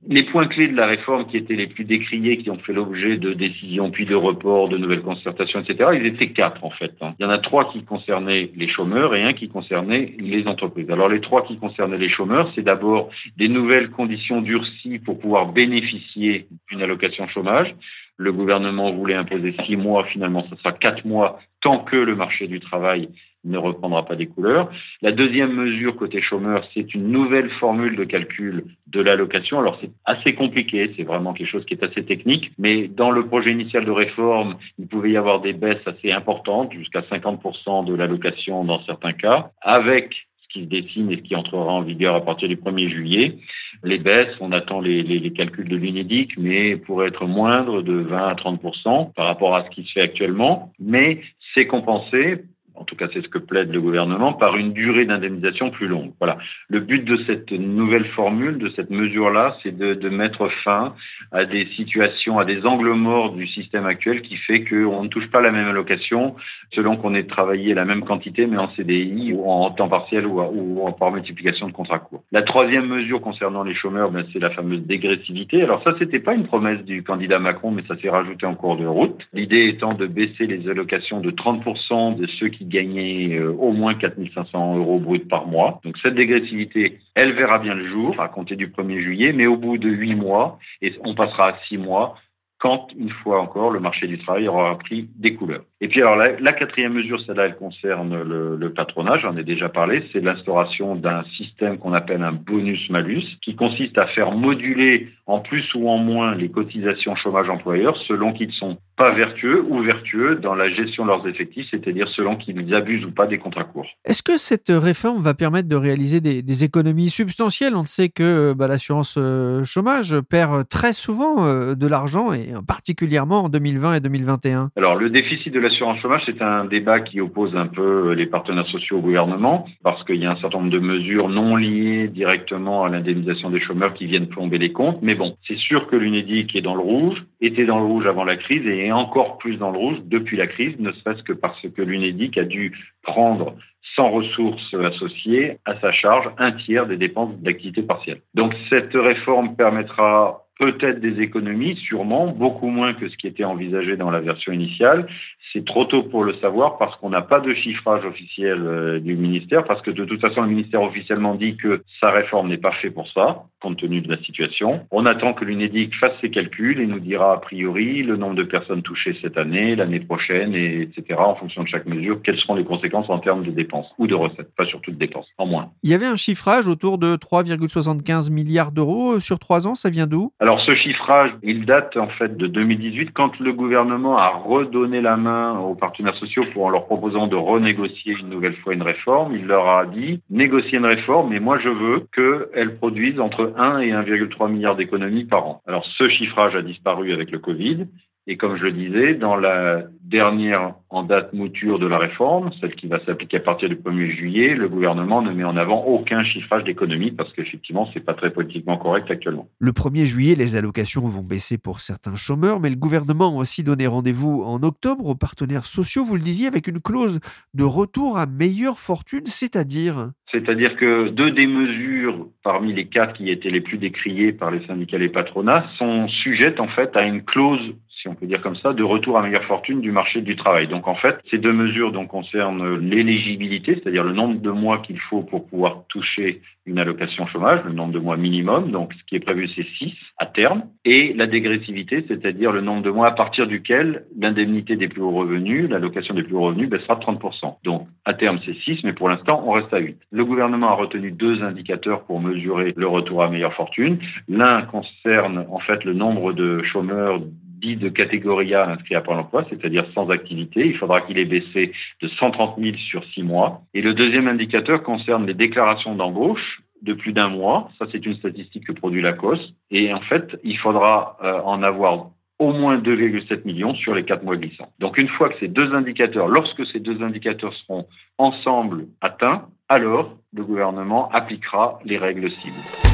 Les 0.08 0.24
points 0.24 0.48
clés 0.48 0.70
de 0.70 0.76
la 0.78 0.88
réforme 0.88 1.28
qui 1.28 1.36
étaient 1.36 1.56
les 1.56 1.68
plus 1.68 1.84
décriés, 1.84 2.38
qui 2.38 2.50
ont 2.50 2.58
fait 2.58 2.72
l'objet 2.72 3.18
de 3.18 3.34
décisions, 3.34 3.92
puis 3.92 4.06
de 4.06 4.16
reports, 4.16 4.70
de 4.70 4.78
nouvelles 4.78 5.02
concertations, 5.02 5.60
etc., 5.60 5.90
ils 5.94 6.06
étaient 6.06 6.30
quatre 6.30 6.64
en 6.64 6.70
fait. 6.70 6.94
Hein. 7.02 7.16
Il 7.20 7.24
y 7.24 7.26
en 7.26 7.30
a 7.30 7.38
trois 7.38 7.70
qui 7.74 7.84
concernaient 7.84 8.50
les 8.56 8.70
chômeurs 8.70 9.14
et 9.14 9.24
un 9.24 9.34
qui 9.34 9.50
concernait 9.50 10.14
les 10.18 10.48
entreprises. 10.48 10.90
Alors 10.90 11.10
les 11.10 11.20
trois 11.20 11.46
qui 11.46 11.58
concernaient 11.58 11.98
les 11.98 12.10
chômeurs, 12.10 12.50
c'est 12.56 12.62
d'abord 12.62 13.10
des 13.36 13.50
nouvelles 13.50 13.90
conditions 13.90 14.40
durcies 14.42 15.00
pour 15.00 15.20
pouvoir 15.20 15.52
bénéficier 15.52 16.48
d'une 16.70 16.82
allocation 16.82 17.28
chômage. 17.28 17.76
Le 18.16 18.32
gouvernement 18.32 18.94
voulait 18.94 19.16
imposer 19.16 19.54
six 19.66 19.76
mois, 19.76 20.06
finalement 20.06 20.46
ce 20.50 20.56
sera 20.56 20.72
quatre 20.72 21.06
mois 21.06 21.40
tant 21.62 21.80
que 21.80 21.98
le 21.98 22.16
marché 22.16 22.48
du 22.48 22.62
travail 22.62 23.10
ne 23.44 23.58
reprendra 23.58 24.06
pas 24.06 24.16
des 24.16 24.28
couleurs. 24.28 24.70
La 25.02 25.12
deuxième 25.12 25.54
mesure 25.54 25.96
côté 25.96 26.22
chômeur, 26.22 26.68
c'est 26.74 26.94
une 26.94 27.10
nouvelle 27.10 27.50
formule 27.60 27.96
de 27.96 28.04
calcul 28.04 28.66
de 28.88 29.02
l'allocation. 29.02 29.60
Alors 29.60 29.78
c'est 29.82 29.92
assez 30.06 30.34
compliqué, 30.34 30.94
c'est 30.98 31.04
vraiment 31.04 31.34
quelque 31.34 31.50
chose 31.50 31.66
qui 31.66 31.74
est 31.74 31.84
assez 31.84 32.04
technique, 32.04 32.52
mais 32.58 32.88
dans 32.88 33.12
le 33.12 33.26
projet 33.26 33.52
initial 33.52 33.86
de 33.86 33.92
réforme, 33.92 34.58
il 34.78 34.88
pouvait 34.88 35.12
y 35.12 35.18
avoir 35.18 35.42
des 35.42 35.54
baisses 35.54 35.86
assez 35.86 36.12
importantes, 36.12 36.74
jusqu'à 36.74 37.02
50% 37.02 37.86
de 37.86 37.94
l'allocation 37.94 38.64
dans 38.64 38.84
certains 38.84 39.14
cas, 39.14 39.52
avec 39.62 40.14
ce 40.42 40.48
qui 40.50 40.66
se 40.66 40.70
dessine 40.70 41.12
et 41.12 41.18
ce 41.18 41.22
qui 41.22 41.36
entrera 41.36 41.72
en 41.72 41.82
vigueur 41.82 42.16
à 42.16 42.22
partir 42.22 42.48
du 42.48 42.56
1er 42.56 42.90
juillet. 42.90 43.38
Les 43.84 44.00
baisses, 44.00 44.36
on 44.40 44.52
attend 44.52 44.82
les, 44.82 45.32
calculs 45.32 45.70
de 45.70 45.76
l'UNEDIC, 45.76 46.38
mais 46.38 46.76
pourraient 46.76 47.08
être 47.08 47.26
moindres 47.26 47.84
de 47.84 47.94
20 47.94 48.28
à 48.28 48.34
30% 48.34 49.14
par 49.14 49.26
rapport 49.26 49.56
à 49.56 49.66
ce 49.66 49.70
qui 49.70 49.84
se 49.84 49.94
fait 49.94 50.02
actuellement. 50.02 50.72
Mais 50.80 51.22
c'est 51.54 51.68
compensé 51.68 52.44
en 52.76 52.84
tout 52.84 52.96
cas 52.96 53.08
c'est 53.14 53.22
ce 53.22 53.30
que 53.30 53.38
plaide 53.38 53.72
le 53.72 53.82
gouvernement, 53.82 54.34
par 54.34 54.58
une 54.58 54.74
durée 54.74 55.06
d'indemnisation 55.06 55.70
plus 55.72 55.88
longue. 55.88 56.12
Voilà. 56.20 56.38
Le 56.68 56.80
but 56.80 57.04
de 57.04 57.18
cette 57.28 57.52
nouvelle 57.52 58.06
formule, 58.10 58.58
de 58.58 58.70
cette 58.76 58.90
mesure-là, 58.90 59.58
c'est 59.64 59.76
de, 59.78 60.10
mettre 60.10 60.50
fin 60.64 60.96
à 61.32 61.46
des 61.46 61.68
situations, 61.76 62.40
à 62.40 62.46
des 62.46 62.66
angles 62.66 62.94
morts 62.94 63.34
du 63.34 63.48
système 63.48 63.86
actuel 63.86 64.22
qui 64.22 64.36
fait 64.38 64.64
qu'on 64.64 65.04
ne 65.04 65.08
touche 65.08 65.30
pas 65.30 65.40
la 65.40 65.52
même 65.52 65.68
allocation 65.68 66.36
selon 66.74 66.98
qu'on 66.98 67.14
ait 67.14 67.24
travaillé 67.24 67.74
la 67.74 67.86
même 67.86 68.04
quantité, 68.04 68.48
mais 68.48 68.58
en 68.58 68.70
CDI 68.76 69.34
ou 69.34 69.50
en 69.50 69.70
temps 69.72 69.88
partiel 69.88 70.26
ou, 70.26 70.42
ou 70.42 70.86
en, 70.86 70.92
par 70.92 71.12
multiplication 71.12 71.68
de 71.68 71.74
contrats 71.74 72.00
courts. 72.00 72.24
La 72.32 72.42
troisième 72.42 72.88
mesure 72.88 73.22
concernant 73.22 73.64
les 73.64 73.76
chômeurs, 73.76 74.12
ben, 74.12 74.26
c'est 74.34 74.40
la 74.40 74.50
fameuse 74.50 74.82
dégressivité. 74.86 75.62
Alors 75.62 75.84
ça, 75.84 75.94
c'était 76.00 76.20
pas 76.20 76.34
une 76.34 76.46
promesse 76.46 76.84
du 76.86 77.04
candidat 77.04 77.40
Macron, 77.40 77.72
mais 77.72 77.84
ça 77.88 77.96
s'est 77.98 78.10
rajouté 78.10 78.46
en 78.46 78.56
cours 78.56 78.78
de 78.78 78.86
route. 78.86 79.20
L'idée 79.34 79.68
étant 79.68 79.94
de 79.94 80.08
baisser 80.08 80.48
les 80.48 80.68
allocations 80.70 81.20
de 81.20 81.32
30% 81.32 82.18
de 82.18 82.28
ceux 82.40 82.50
qui 82.50 82.66
gagner 82.70 83.36
euh, 83.36 83.52
au 83.52 83.72
moins 83.72 83.96
4500 83.96 84.78
euros 84.78 85.00
bruts 85.00 85.20
par 85.20 85.48
mois. 85.48 85.82
Donc 85.84 85.98
cette 86.02 86.16
dégressivité, 86.16 87.00
elle 87.16 87.34
verra 87.34 87.60
bien 87.60 87.74
le 87.74 87.88
jour 87.90 88.20
à 88.20 88.30
compter 88.30 88.56
du 88.56 88.68
1er 88.68 89.02
juillet, 89.02 89.34
mais 89.34 89.48
au 89.48 89.58
bout 89.58 89.78
de 89.78 89.90
huit 89.90 90.16
mois, 90.16 90.60
et 90.82 90.94
on 91.04 91.16
passera 91.16 91.50
à 91.50 91.58
six 91.68 91.78
mois, 91.78 92.16
quand, 92.60 92.90
une 92.98 93.10
fois 93.10 93.42
encore, 93.42 93.72
le 93.72 93.80
marché 93.80 94.06
du 94.06 94.20
travail 94.20 94.50
aura 94.50 94.78
pris 94.78 95.08
des 95.16 95.34
couleurs. 95.34 95.64
Et 95.80 95.88
puis 95.88 96.02
alors 96.02 96.18
la, 96.18 96.54
quatrième 96.54 96.94
mesure, 96.94 97.22
celle-là, 97.26 97.46
elle 97.46 97.56
concerne 97.56 98.22
le, 98.22 98.58
le 98.58 98.74
patronage, 98.74 99.22
j'en 99.22 99.38
ai 99.38 99.44
déjà 99.44 99.70
parlé, 99.70 100.04
c'est 100.12 100.20
l'instauration 100.20 100.96
d'un 100.96 101.24
système 101.38 101.78
qu'on 101.78 101.94
appelle 101.94 102.22
un 102.22 102.34
bonus-malus, 102.34 103.24
qui 103.42 103.56
consiste 103.56 103.98
à 103.98 104.08
faire 104.08 104.32
moduler 104.32 105.08
en 105.26 105.40
plus 105.40 105.74
ou 105.74 105.90
en 105.90 106.00
moins 106.00 106.36
les 106.36 106.50
cotisations 106.50 107.16
chômage 107.16 107.50
employeur 107.50 107.98
selon 108.08 108.34
qu'ils 108.34 108.52
sont 108.52 108.78
pas 109.00 109.12
vertueux 109.12 109.64
ou 109.70 109.82
vertueux 109.82 110.36
dans 110.36 110.56
la 110.56 110.70
gestion 110.70 111.06
de 111.06 111.08
leurs 111.08 111.26
effectifs, 111.26 111.66
c'est-à-dire 111.72 112.10
selon 112.18 112.36
qu'ils 112.36 112.76
abusent 112.76 113.06
ou 113.06 113.12
pas 113.12 113.28
des 113.28 113.38
contrats 113.38 113.64
courts. 113.64 113.88
Est-ce 114.04 114.22
que 114.22 114.36
cette 114.36 114.68
réforme 114.68 115.24
va 115.24 115.34
permettre 115.34 115.70
de 115.70 115.78
réaliser 115.78 116.20
des, 116.20 116.42
des 116.42 116.64
économies 116.66 117.10
substantielles? 117.10 117.78
On 117.78 117.84
sait 117.84 118.10
que 118.10 118.52
bah, 118.54 118.68
l'assurance 118.68 119.16
euh, 119.18 119.64
chômage 119.64 120.14
perd 120.30 120.68
très 120.68 120.92
souvent 120.92 121.46
euh, 121.46 121.76
de 121.76 121.88
l'argent, 121.88 122.34
et 122.34 122.50
particulièrement 122.68 123.46
en 123.46 123.50
2020 123.50 123.94
et 123.94 124.00
2021. 124.02 124.72
Alors 124.76 124.96
le 124.98 125.10
déficit 125.10 125.54
de 125.54 125.62
l'assurance 125.62 126.02
chômage, 126.02 126.24
c'est 126.26 126.42
un 126.42 126.66
débat 126.66 127.00
qui 127.00 127.22
oppose 127.22 127.56
un 127.56 127.68
peu 127.68 128.12
les 128.12 128.26
partenaires 128.26 128.68
sociaux 128.68 128.98
au 128.98 129.02
gouvernement, 129.02 129.66
parce 129.82 130.04
qu'il 130.04 130.18
y 130.18 130.26
a 130.26 130.32
un 130.32 130.42
certain 130.42 130.58
nombre 130.58 130.72
de 130.72 130.80
mesures 130.80 131.30
non 131.30 131.56
liées 131.56 132.10
directement 132.10 132.84
à 132.84 132.90
l'indemnisation 132.90 133.50
des 133.50 133.62
chômeurs 133.62 133.94
qui 133.94 134.08
viennent 134.08 134.28
plomber 134.28 134.58
les 134.58 134.74
comptes. 134.74 135.00
Mais 135.02 135.16
bon, 135.16 135.38
c'est 135.48 135.58
sûr 135.58 135.88
que 135.88 135.96
l'UNEDIC 135.96 136.54
est 136.58 136.62
dans 136.62 136.76
le 136.76 136.82
rouge, 136.82 137.24
était 137.40 137.66
dans 137.66 137.80
le 137.80 137.86
rouge 137.86 138.06
avant 138.06 138.26
la 138.26 138.36
crise 138.36 138.68
et 138.68 138.89
encore 138.92 139.38
plus 139.38 139.58
dans 139.58 139.72
le 139.72 139.78
rouge 139.78 139.98
depuis 140.06 140.38
la 140.38 140.48
crise, 140.48 140.76
ne 140.80 140.92
serait-ce 140.92 141.24
que 141.24 141.34
parce 141.34 141.62
que 141.62 141.82
l'UNEDIC 141.82 142.38
a 142.38 142.44
dû 142.44 142.78
prendre 143.04 143.56
sans 143.96 144.10
ressources 144.10 144.74
associées 144.74 145.58
à 145.66 145.80
sa 145.80 145.92
charge 145.92 146.30
un 146.38 146.52
tiers 146.52 146.88
des 146.88 146.98
dépenses 146.98 147.36
d'activité 147.40 147.82
partielle. 147.82 148.22
Donc 148.34 148.54
cette 148.70 148.94
réforme 148.94 149.56
permettra 149.56 150.46
peut-être 150.60 151.00
des 151.00 151.22
économies, 151.22 151.76
sûrement, 151.88 152.28
beaucoup 152.28 152.68
moins 152.68 152.94
que 152.94 153.10
ce 153.10 153.16
qui 153.18 153.28
était 153.28 153.46
envisagé 153.46 153.96
dans 153.96 154.12
la 154.12 154.20
version 154.20 154.52
initiale. 154.52 155.08
C'est 155.52 155.66
trop 155.66 155.86
tôt 155.86 156.04
pour 156.04 156.24
le 156.24 156.36
savoir 156.36 156.78
parce 156.78 156.96
qu'on 156.98 157.10
n'a 157.10 157.24
pas 157.24 157.40
de 157.40 157.54
chiffrage 157.56 158.06
officiel 158.06 158.62
euh, 158.62 159.00
du 159.00 159.16
ministère, 159.16 159.64
parce 159.64 159.82
que 159.82 159.90
de 159.90 160.06
toute 160.06 160.22
façon, 160.22 160.42
le 160.42 160.48
ministère 160.48 160.84
officiellement 160.84 161.34
dit 161.34 161.58
que 161.58 161.82
sa 162.00 162.12
réforme 162.12 162.50
n'est 162.50 162.58
pas 162.58 162.72
faite 162.74 162.94
pour 162.94 163.08
ça, 163.12 163.44
compte 163.60 163.78
tenu 163.78 164.02
de 164.02 164.12
la 164.12 164.22
situation. 164.22 164.82
On 164.92 165.08
attend 165.08 165.34
que 165.34 165.46
l'UNEDIC 165.46 165.96
fasse 165.96 166.14
ses 166.22 166.30
calculs 166.30 166.80
et 166.80 166.86
nous 166.86 167.00
dira 167.00 167.34
a 167.34 167.38
priori 167.38 168.04
le 168.04 168.16
nombre 168.16 168.36
de 168.36 168.44
personnes 168.44 168.84
touchées 168.84 169.18
cette 169.24 169.38
année, 169.38 169.76
l'année 169.76 170.00
prochaine, 170.00 170.54
et 170.54 170.82
etc., 170.82 171.20
en 171.20 171.36
fonction 171.36 171.64
de 171.64 171.68
chaque 171.68 171.88
mesure, 171.88 172.22
quelles 172.24 172.38
seront 172.38 172.56
les 172.56 172.64
conséquences 172.64 173.10
en 173.10 173.18
termes 173.18 173.44
de 173.44 173.52
dépenses 173.52 173.88
ou 173.98 174.06
de 174.06 174.16
recettes, 174.16 174.54
pas 174.56 174.66
surtout 174.66 174.92
de 174.92 174.98
dépenses, 174.98 175.28
en 175.40 175.48
moins. 175.48 175.70
Il 175.82 175.90
y 175.90 175.96
avait 175.96 176.06
un 176.06 176.16
chiffrage 176.16 176.68
autour 176.68 177.00
de 177.00 177.16
3,75 177.16 178.32
milliards 178.32 178.72
d'euros 178.72 179.20
sur 179.20 179.40
trois 179.40 179.68
ans, 179.68 179.74
ça 179.74 179.90
vient 179.90 180.08
d'où? 180.08 180.32
Alors 180.40 180.62
ce 180.62 180.76
chiffrage, 180.76 181.32
il 181.42 181.66
date 181.66 181.98
en 181.98 182.10
fait 182.10 182.38
de 182.38 182.46
2018, 182.46 183.12
quand 183.14 183.40
le 183.40 183.52
gouvernement 183.52 184.18
a 184.18 184.30
redonné 184.30 185.02
la 185.02 185.18
main 185.18 185.39
aux 185.60 185.76
partenaires 185.76 186.16
sociaux 186.16 186.44
pour 186.54 186.66
en 186.66 186.70
leur 186.70 186.86
proposant 186.86 187.28
de 187.28 187.36
renégocier 187.36 188.16
une 188.20 188.30
nouvelle 188.30 188.56
fois 188.58 188.74
une 188.74 188.82
réforme. 188.82 189.36
Il 189.36 189.46
leur 189.46 189.68
a 189.68 189.86
dit 189.86 190.22
négocier 190.30 190.78
une 190.78 190.86
réforme, 190.86 191.30
mais 191.30 191.40
moi 191.40 191.60
je 191.60 191.70
veux 191.70 192.08
qu'elle 192.14 192.78
produise 192.78 193.20
entre 193.20 193.54
1 193.58 193.80
et 193.80 193.92
1,3 193.92 194.52
milliard 194.52 194.76
d'économies 194.76 195.26
par 195.26 195.48
an. 195.48 195.62
Alors 195.68 195.86
ce 195.98 196.10
chiffrage 196.10 196.56
a 196.56 196.62
disparu 196.62 197.14
avec 197.14 197.32
le 197.32 197.40
Covid. 197.40 197.88
Et 198.32 198.38
comme 198.38 198.58
je 198.58 198.64
le 198.66 198.74
disais, 198.74 199.16
dans 199.16 199.36
la 199.36 199.86
dernière 200.04 200.76
en 200.92 201.02
date 201.02 201.34
mouture 201.34 201.80
de 201.80 201.88
la 201.88 201.98
réforme, 201.98 202.52
celle 202.62 202.76
qui 202.76 202.86
va 202.86 203.04
s'appliquer 203.04 203.38
à 203.38 203.40
partir 203.40 203.70
du 203.70 203.76
1er 203.76 204.16
juillet, 204.16 204.54
le 204.54 204.70
gouvernement 204.70 205.24
ne 205.24 205.32
met 205.32 205.44
en 205.44 205.58
avant 205.58 205.84
aucun 205.86 206.24
chiffrage 206.24 206.64
d'économie 206.64 207.10
parce 207.10 207.34
qu'effectivement, 207.34 207.90
c'est 207.92 208.06
pas 208.06 208.14
très 208.14 208.30
politiquement 208.30 208.78
correct 208.78 209.10
actuellement. 209.10 209.48
Le 209.58 209.72
1er 209.72 210.06
juillet, 210.06 210.36
les 210.36 210.56
allocations 210.56 211.02
vont 211.08 211.24
baisser 211.24 211.58
pour 211.58 211.80
certains 211.80 212.16
chômeurs, 212.16 212.60
mais 212.60 212.70
le 212.70 212.76
gouvernement 212.76 213.36
a 213.36 213.42
aussi 213.42 213.64
donné 213.64 213.88
rendez-vous 213.88 214.44
en 214.44 214.62
octobre 214.62 215.08
aux 215.08 215.16
partenaires 215.16 215.66
sociaux, 215.66 216.06
vous 216.06 216.16
le 216.16 216.22
disiez, 216.22 216.46
avec 216.46 216.68
une 216.68 216.82
clause 216.82 217.20
de 217.56 217.64
retour 217.64 218.20
à 218.20 218.28
meilleure 218.28 218.78
fortune, 218.78 219.26
c'est-à-dire 219.26 220.12
c'est-à-dire 220.32 220.76
que 220.76 221.10
deux 221.10 221.32
des 221.32 221.48
mesures 221.48 222.28
parmi 222.44 222.72
les 222.72 222.86
quatre 222.86 223.14
qui 223.14 223.32
étaient 223.32 223.50
les 223.50 223.62
plus 223.62 223.80
décriées 223.80 224.32
par 224.32 224.52
les 224.52 224.64
syndicats 224.68 224.98
et 224.98 225.00
les 225.00 225.10
patronats 225.10 225.66
sont 225.80 226.08
sujettes 226.08 226.60
en 226.60 226.68
fait 226.68 226.96
à 226.96 227.02
une 227.02 227.24
clause 227.24 227.74
si 228.02 228.08
on 228.08 228.16
peut 228.16 228.28
dire 228.28 228.42
comme 228.42 228.56
ça, 228.56 228.74
de 228.74 228.84
retour 228.84 229.18
à 229.18 229.22
meilleure 229.22 229.44
fortune 229.44 229.82
du 229.82 229.92
marché 229.92 230.22
du 230.22 230.36
travail. 230.36 230.68
Donc 230.68 230.88
en 230.88 230.96
fait, 230.96 231.18
ces 231.30 231.38
deux 231.38 231.54
mesures 231.54 231.92
concernent 232.08 232.78
l'éligibilité, 232.78 233.76
c'est-à-dire 233.76 234.04
le 234.04 234.14
nombre 234.14 234.40
de 234.40 234.52
mois 234.52 234.80
qu'il 234.80 235.00
faut 235.00 235.22
pour 235.22 235.48
pouvoir 235.48 235.84
toucher 235.90 236.42
une 236.66 236.80
allocation 236.80 237.26
chômage, 237.28 237.62
le 237.66 237.74
nombre 237.74 237.94
de 237.94 238.00
mois 238.00 238.16
minimum, 238.16 238.72
donc 238.72 238.94
ce 238.94 239.04
qui 239.06 239.16
est 239.16 239.20
prévu 239.20 239.50
c'est 239.56 239.66
6 239.80 239.94
à 240.18 240.28
terme, 240.28 240.64
et 240.86 241.14
la 241.14 241.26
dégressivité, 241.26 242.06
c'est-à-dire 242.08 242.52
le 242.52 242.62
nombre 242.62 242.84
de 242.84 242.92
mois 242.92 243.08
à 243.08 243.12
partir 243.12 243.48
duquel 243.48 244.06
l'indemnité 244.18 244.76
des 244.76 244.88
plus 244.88 245.02
hauts 245.02 245.12
revenus, 245.12 245.70
l'allocation 245.70 246.14
des 246.14 246.24
plus 246.24 246.36
hauts 246.36 246.44
revenus 246.44 246.70
baissera 246.70 246.96
de 246.96 247.02
30%. 247.02 247.58
Donc 247.64 247.88
à 248.06 248.14
terme 248.14 248.40
c'est 248.46 248.56
6, 248.56 248.84
mais 248.84 248.94
pour 248.94 249.10
l'instant 249.10 249.44
on 249.46 249.52
reste 249.52 249.74
à 249.74 249.80
8. 249.80 249.98
Le 250.12 250.26
gouvernement 250.26 250.70
a 250.70 250.76
retenu 250.76 251.12
deux 251.12 251.42
indicateurs 251.44 252.06
pour 252.06 252.22
mesurer 252.22 252.74
le 252.76 252.88
retour 252.88 253.24
à 253.24 253.30
meilleure 253.30 253.54
fortune. 253.56 253.98
L'un 254.28 254.62
concerne 254.64 255.46
en 255.50 255.60
fait 255.60 255.84
le 255.84 255.94
nombre 255.94 256.34
de 256.34 256.62
chômeurs 256.64 257.20
dit 257.60 257.76
de 257.76 257.90
catégorie 257.90 258.54
A 258.54 258.70
inscrits 258.70 258.96
à 258.96 259.02
Pôle 259.02 259.18
emploi, 259.18 259.46
c'est-à-dire 259.50 259.86
sans 259.94 260.10
activité. 260.10 260.66
Il 260.66 260.78
faudra 260.78 261.02
qu'il 261.02 261.18
ait 261.18 261.26
baissé 261.26 261.72
de 262.02 262.08
130 262.08 262.58
000 262.58 262.78
sur 262.90 263.04
six 263.14 263.24
mois. 263.24 263.62
Et 263.74 263.82
le 263.82 263.94
deuxième 263.94 264.28
indicateur 264.28 264.84
concerne 264.84 265.26
les 265.26 265.34
déclarations 265.34 265.96
d'embauche 265.96 266.62
de 266.82 266.94
plus 266.94 267.14
d'un 267.14 267.30
mois. 267.30 267.70
Ça, 267.78 267.86
c'est 267.92 268.06
une 268.06 268.16
statistique 268.16 268.66
que 268.68 268.72
produit 268.72 269.02
la 269.02 269.14
COS. 269.14 269.40
Et 269.72 269.94
en 269.94 270.02
fait, 270.02 270.40
il 270.44 270.58
faudra 270.58 271.18
euh, 271.22 271.42
en 271.44 271.62
avoir 271.62 272.12
au 272.40 272.54
moins 272.54 272.78
2,7 272.78 273.46
millions 273.46 273.76
sur 273.76 273.94
les 273.94 274.06
quatre 274.06 274.24
mois 274.24 274.38
glissants. 274.38 274.72
Donc 274.80 274.98
une 274.98 275.10
fois 275.10 275.30
que 275.30 275.38
ces 275.40 275.50
deux 275.50 275.74
indicateurs, 275.74 276.30
lorsque 276.30 276.66
ces 276.68 276.80
deux 276.80 277.04
indicateurs 277.04 277.54
seront 277.54 277.86
ensemble 278.18 278.86
atteints, 279.02 279.48
alors 279.68 280.16
le 280.34 280.44
gouvernement 280.44 281.10
appliquera 281.12 281.80
les 281.84 281.98
règles 281.98 282.32
cibles. 282.32 282.89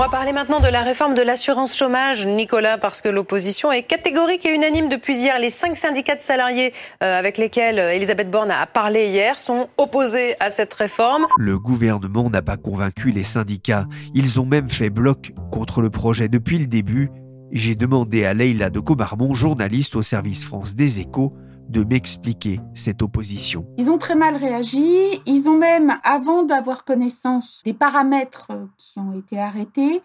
On 0.00 0.04
va 0.04 0.08
parler 0.08 0.32
maintenant 0.32 0.60
de 0.60 0.66
la 0.66 0.80
réforme 0.80 1.14
de 1.14 1.20
l'assurance 1.20 1.76
chômage, 1.76 2.26
Nicolas, 2.26 2.78
parce 2.78 3.02
que 3.02 3.10
l'opposition 3.10 3.70
est 3.70 3.82
catégorique 3.82 4.46
et 4.46 4.54
unanime 4.54 4.88
depuis 4.88 5.14
hier. 5.14 5.38
Les 5.38 5.50
cinq 5.50 5.76
syndicats 5.76 6.16
de 6.16 6.22
salariés 6.22 6.72
euh, 7.04 7.18
avec 7.18 7.36
lesquels 7.36 7.78
euh, 7.78 7.92
Elisabeth 7.92 8.30
Borne 8.30 8.50
a 8.50 8.64
parlé 8.64 9.08
hier 9.08 9.38
sont 9.38 9.68
opposés 9.76 10.36
à 10.40 10.48
cette 10.48 10.72
réforme. 10.72 11.26
Le 11.36 11.58
gouvernement 11.58 12.30
n'a 12.30 12.40
pas 12.40 12.56
convaincu 12.56 13.10
les 13.10 13.24
syndicats. 13.24 13.84
Ils 14.14 14.40
ont 14.40 14.46
même 14.46 14.70
fait 14.70 14.88
bloc 14.88 15.32
contre 15.52 15.82
le 15.82 15.90
projet 15.90 16.28
depuis 16.28 16.56
le 16.56 16.66
début. 16.66 17.10
J'ai 17.52 17.74
demandé 17.74 18.24
à 18.24 18.32
Leïla 18.32 18.70
de 18.70 18.80
Comarmont, 18.80 19.34
journaliste 19.34 19.96
au 19.96 20.02
service 20.02 20.46
France 20.46 20.76
des 20.76 21.00
Échos, 21.00 21.34
de 21.70 21.84
m'expliquer 21.84 22.60
cette 22.74 23.00
opposition. 23.00 23.64
Ils 23.78 23.90
ont 23.90 23.98
très 23.98 24.16
mal 24.16 24.36
réagi. 24.36 24.96
Ils 25.26 25.48
ont 25.48 25.56
même, 25.56 25.94
avant 26.02 26.42
d'avoir 26.42 26.84
connaissance 26.84 27.62
des 27.64 27.72
paramètres 27.72 28.50
qui 28.76 28.98
ont 28.98 29.12
été 29.12 29.38
arrêtés, 29.38 30.02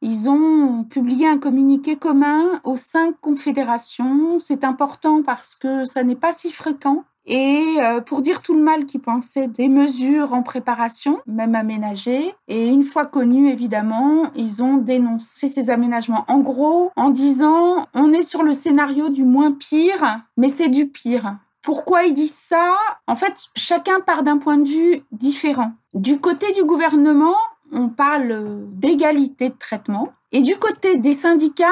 ils 0.00 0.28
ont 0.28 0.84
publié 0.84 1.26
un 1.26 1.38
communiqué 1.38 1.96
commun 1.96 2.60
aux 2.62 2.76
cinq 2.76 3.16
confédérations. 3.20 4.38
C'est 4.38 4.62
important 4.62 5.22
parce 5.24 5.56
que 5.56 5.84
ça 5.84 6.04
n'est 6.04 6.14
pas 6.14 6.32
si 6.32 6.52
fréquent 6.52 7.04
et 7.28 7.76
euh, 7.80 8.00
pour 8.00 8.22
dire 8.22 8.42
tout 8.42 8.54
le 8.54 8.62
mal 8.62 8.86
qu'ils 8.86 9.00
pensaient 9.00 9.48
des 9.48 9.68
mesures 9.68 10.32
en 10.32 10.42
préparation, 10.42 11.20
même 11.26 11.54
aménagées. 11.54 12.34
Et 12.48 12.66
une 12.66 12.82
fois 12.82 13.04
connus, 13.04 13.50
évidemment, 13.50 14.24
ils 14.34 14.64
ont 14.64 14.78
dénoncé 14.78 15.46
ces 15.46 15.70
aménagements. 15.70 16.24
En 16.28 16.38
gros, 16.38 16.90
en 16.96 17.10
disant, 17.10 17.86
on 17.94 18.12
est 18.12 18.22
sur 18.22 18.42
le 18.42 18.52
scénario 18.52 19.10
du 19.10 19.24
moins 19.24 19.52
pire, 19.52 20.20
mais 20.36 20.48
c'est 20.48 20.68
du 20.68 20.88
pire. 20.88 21.36
Pourquoi 21.62 22.04
ils 22.04 22.14
disent 22.14 22.34
ça? 22.34 22.76
En 23.06 23.14
fait, 23.14 23.50
chacun 23.54 24.00
part 24.00 24.22
d'un 24.22 24.38
point 24.38 24.56
de 24.56 24.68
vue 24.68 25.02
différent. 25.12 25.72
Du 25.92 26.18
côté 26.20 26.50
du 26.54 26.64
gouvernement, 26.64 27.36
on 27.72 27.88
parle 27.88 28.64
d'égalité 28.72 29.50
de 29.50 29.58
traitement. 29.58 30.08
Et 30.32 30.40
du 30.40 30.56
côté 30.56 30.96
des 30.96 31.12
syndicats, 31.12 31.66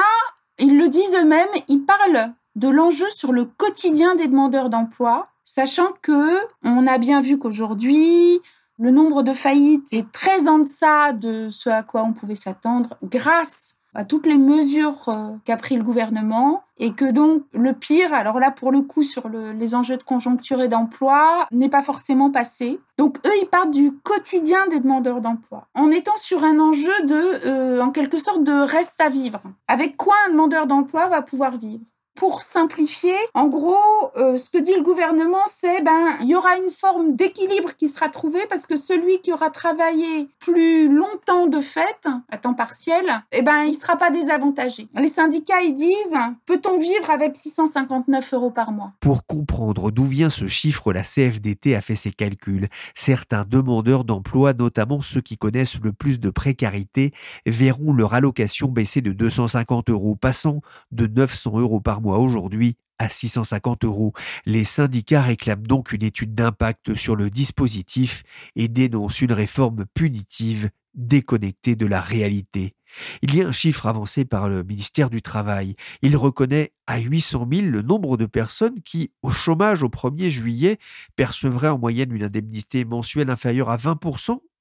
ils 0.59 0.77
le 0.77 0.87
disent 0.89 1.15
eux-mêmes, 1.19 1.47
ils 1.67 1.83
parlent 1.83 2.31
de 2.55 2.69
l'enjeu 2.69 3.05
sur 3.15 3.31
le 3.31 3.45
quotidien 3.45 4.15
des 4.15 4.27
demandeurs 4.27 4.69
d'emploi 4.69 5.29
sachant 5.47 5.93
que 6.01 6.37
on 6.63 6.85
a 6.85 6.97
bien 6.97 7.21
vu 7.21 7.39
qu'aujourd'hui, 7.39 8.41
le 8.77 8.91
nombre 8.91 9.23
de 9.23 9.33
faillites 9.33 9.87
est 9.91 10.11
très 10.11 10.47
en 10.47 10.59
deçà 10.59 11.13
de 11.13 11.49
ce 11.49 11.69
à 11.69 11.81
quoi 11.81 12.03
on 12.03 12.13
pouvait 12.13 12.35
s'attendre 12.35 12.95
grâce 13.01 13.77
à 13.95 14.05
toutes 14.05 14.27
les 14.27 14.37
mesures 14.37 15.09
euh, 15.09 15.31
qu'a 15.45 15.57
pris 15.57 15.75
le 15.77 15.83
gouvernement 15.83 16.61
et 16.77 16.91
que 16.91 17.09
donc 17.09 17.43
le 17.53 17.73
pire, 17.73 18.13
alors 18.13 18.39
là 18.39 18.51
pour 18.51 18.71
le 18.71 18.81
coup 18.81 19.01
sur 19.01 19.29
les 19.29 19.73
enjeux 19.73 19.97
de 19.97 20.03
conjoncture 20.03 20.61
et 20.61 20.67
d'emploi, 20.67 21.47
n'est 21.51 21.69
pas 21.69 21.81
forcément 21.81 22.29
passé. 22.29 22.79
Donc 22.97 23.17
eux, 23.25 23.31
ils 23.41 23.47
partent 23.47 23.71
du 23.71 23.93
quotidien 24.03 24.67
des 24.67 24.81
demandeurs 24.81 25.21
d'emploi, 25.21 25.67
en 25.73 25.89
étant 25.89 26.17
sur 26.17 26.43
un 26.43 26.59
enjeu 26.59 26.93
de, 27.05 27.47
euh, 27.47 27.81
en 27.81 27.89
quelque 27.89 28.19
sorte, 28.19 28.43
de 28.43 28.51
reste 28.51 29.01
à 29.01 29.09
vivre. 29.09 29.41
Avec 29.67 29.97
quoi 29.97 30.15
un 30.27 30.31
demandeur 30.31 30.67
d'emploi 30.67 31.07
va 31.07 31.23
pouvoir 31.23 31.57
vivre? 31.57 31.81
Pour 32.17 32.41
simplifier, 32.41 33.15
en 33.35 33.47
gros, 33.47 33.77
euh, 34.17 34.37
ce 34.37 34.49
que 34.49 34.57
dit 34.57 34.73
le 34.75 34.81
gouvernement, 34.81 35.45
c'est 35.47 35.83
ben 35.83 36.17
il 36.21 36.27
y 36.27 36.35
aura 36.35 36.57
une 36.57 36.71
forme 36.71 37.15
d'équilibre 37.15 37.75
qui 37.77 37.87
sera 37.87 38.09
trouvée 38.09 38.45
parce 38.49 38.65
que 38.65 38.75
celui 38.75 39.21
qui 39.21 39.31
aura 39.31 39.51
travaillé 39.51 40.27
plus 40.39 40.89
longtemps 40.89 41.45
de 41.45 41.61
fait, 41.61 42.07
à 42.29 42.37
temps 42.37 42.55
partiel, 42.55 43.05
eh 43.31 43.43
ben 43.43 43.63
il 43.63 43.75
sera 43.75 43.97
pas 43.97 44.09
désavantagé. 44.09 44.87
Les 44.95 45.07
syndicats 45.07 45.61
ils 45.61 45.75
disent 45.75 46.17
peut-on 46.47 46.79
vivre 46.79 47.09
avec 47.11 47.35
659 47.35 48.33
euros 48.33 48.51
par 48.51 48.71
mois? 48.71 48.93
Pour 48.99 49.25
comprendre 49.27 49.91
d'où 49.91 50.05
vient 50.05 50.31
ce 50.31 50.47
chiffre, 50.47 50.91
la 50.93 51.03
CFDT 51.03 51.75
a 51.75 51.81
fait 51.81 51.95
ses 51.95 52.11
calculs. 52.11 52.67
Certains 52.95 53.45
demandeurs 53.47 54.05
d'emploi, 54.05 54.53
notamment 54.53 55.01
ceux 55.01 55.21
qui 55.21 55.37
connaissent 55.37 55.79
le 55.83 55.93
plus 55.93 56.19
de 56.19 56.31
précarité, 56.31 57.13
verront 57.45 57.93
leur 57.93 58.15
allocation 58.15 58.69
baisser 58.69 59.01
de 59.01 59.11
250 59.11 59.91
euros, 59.91 60.15
passant 60.15 60.61
de 60.91 61.05
900 61.05 61.59
euros 61.59 61.79
par 61.79 62.01
mois 62.01 62.06
aujourd'hui 62.15 62.75
à 62.99 63.09
650 63.09 63.83
euros. 63.85 64.13
Les 64.45 64.63
syndicats 64.63 65.21
réclament 65.21 65.67
donc 65.67 65.91
une 65.91 66.03
étude 66.03 66.33
d'impact 66.33 66.95
sur 66.95 67.15
le 67.15 67.29
dispositif 67.29 68.23
et 68.55 68.67
dénoncent 68.67 69.21
une 69.21 69.33
réforme 69.33 69.85
punitive 69.93 70.69
déconnectée 70.95 71.75
de 71.75 71.85
la 71.85 72.01
réalité. 72.01 72.73
Il 73.21 73.35
y 73.35 73.41
a 73.41 73.47
un 73.47 73.51
chiffre 73.51 73.85
avancé 73.85 74.25
par 74.25 74.49
le 74.49 74.63
ministère 74.63 75.09
du 75.09 75.21
Travail. 75.21 75.75
Il 76.01 76.17
reconnaît 76.17 76.73
à 76.87 76.99
800 76.99 77.47
000 77.51 77.67
le 77.67 77.81
nombre 77.81 78.17
de 78.17 78.25
personnes 78.25 78.81
qui, 78.81 79.11
au 79.21 79.29
chômage 79.29 79.83
au 79.83 79.89
1er 79.89 80.29
juillet, 80.29 80.79
percevraient 81.15 81.67
en 81.67 81.77
moyenne 81.77 82.13
une 82.13 82.23
indemnité 82.23 82.85
mensuelle 82.85 83.29
inférieure 83.29 83.69
à 83.69 83.77
20 83.77 83.99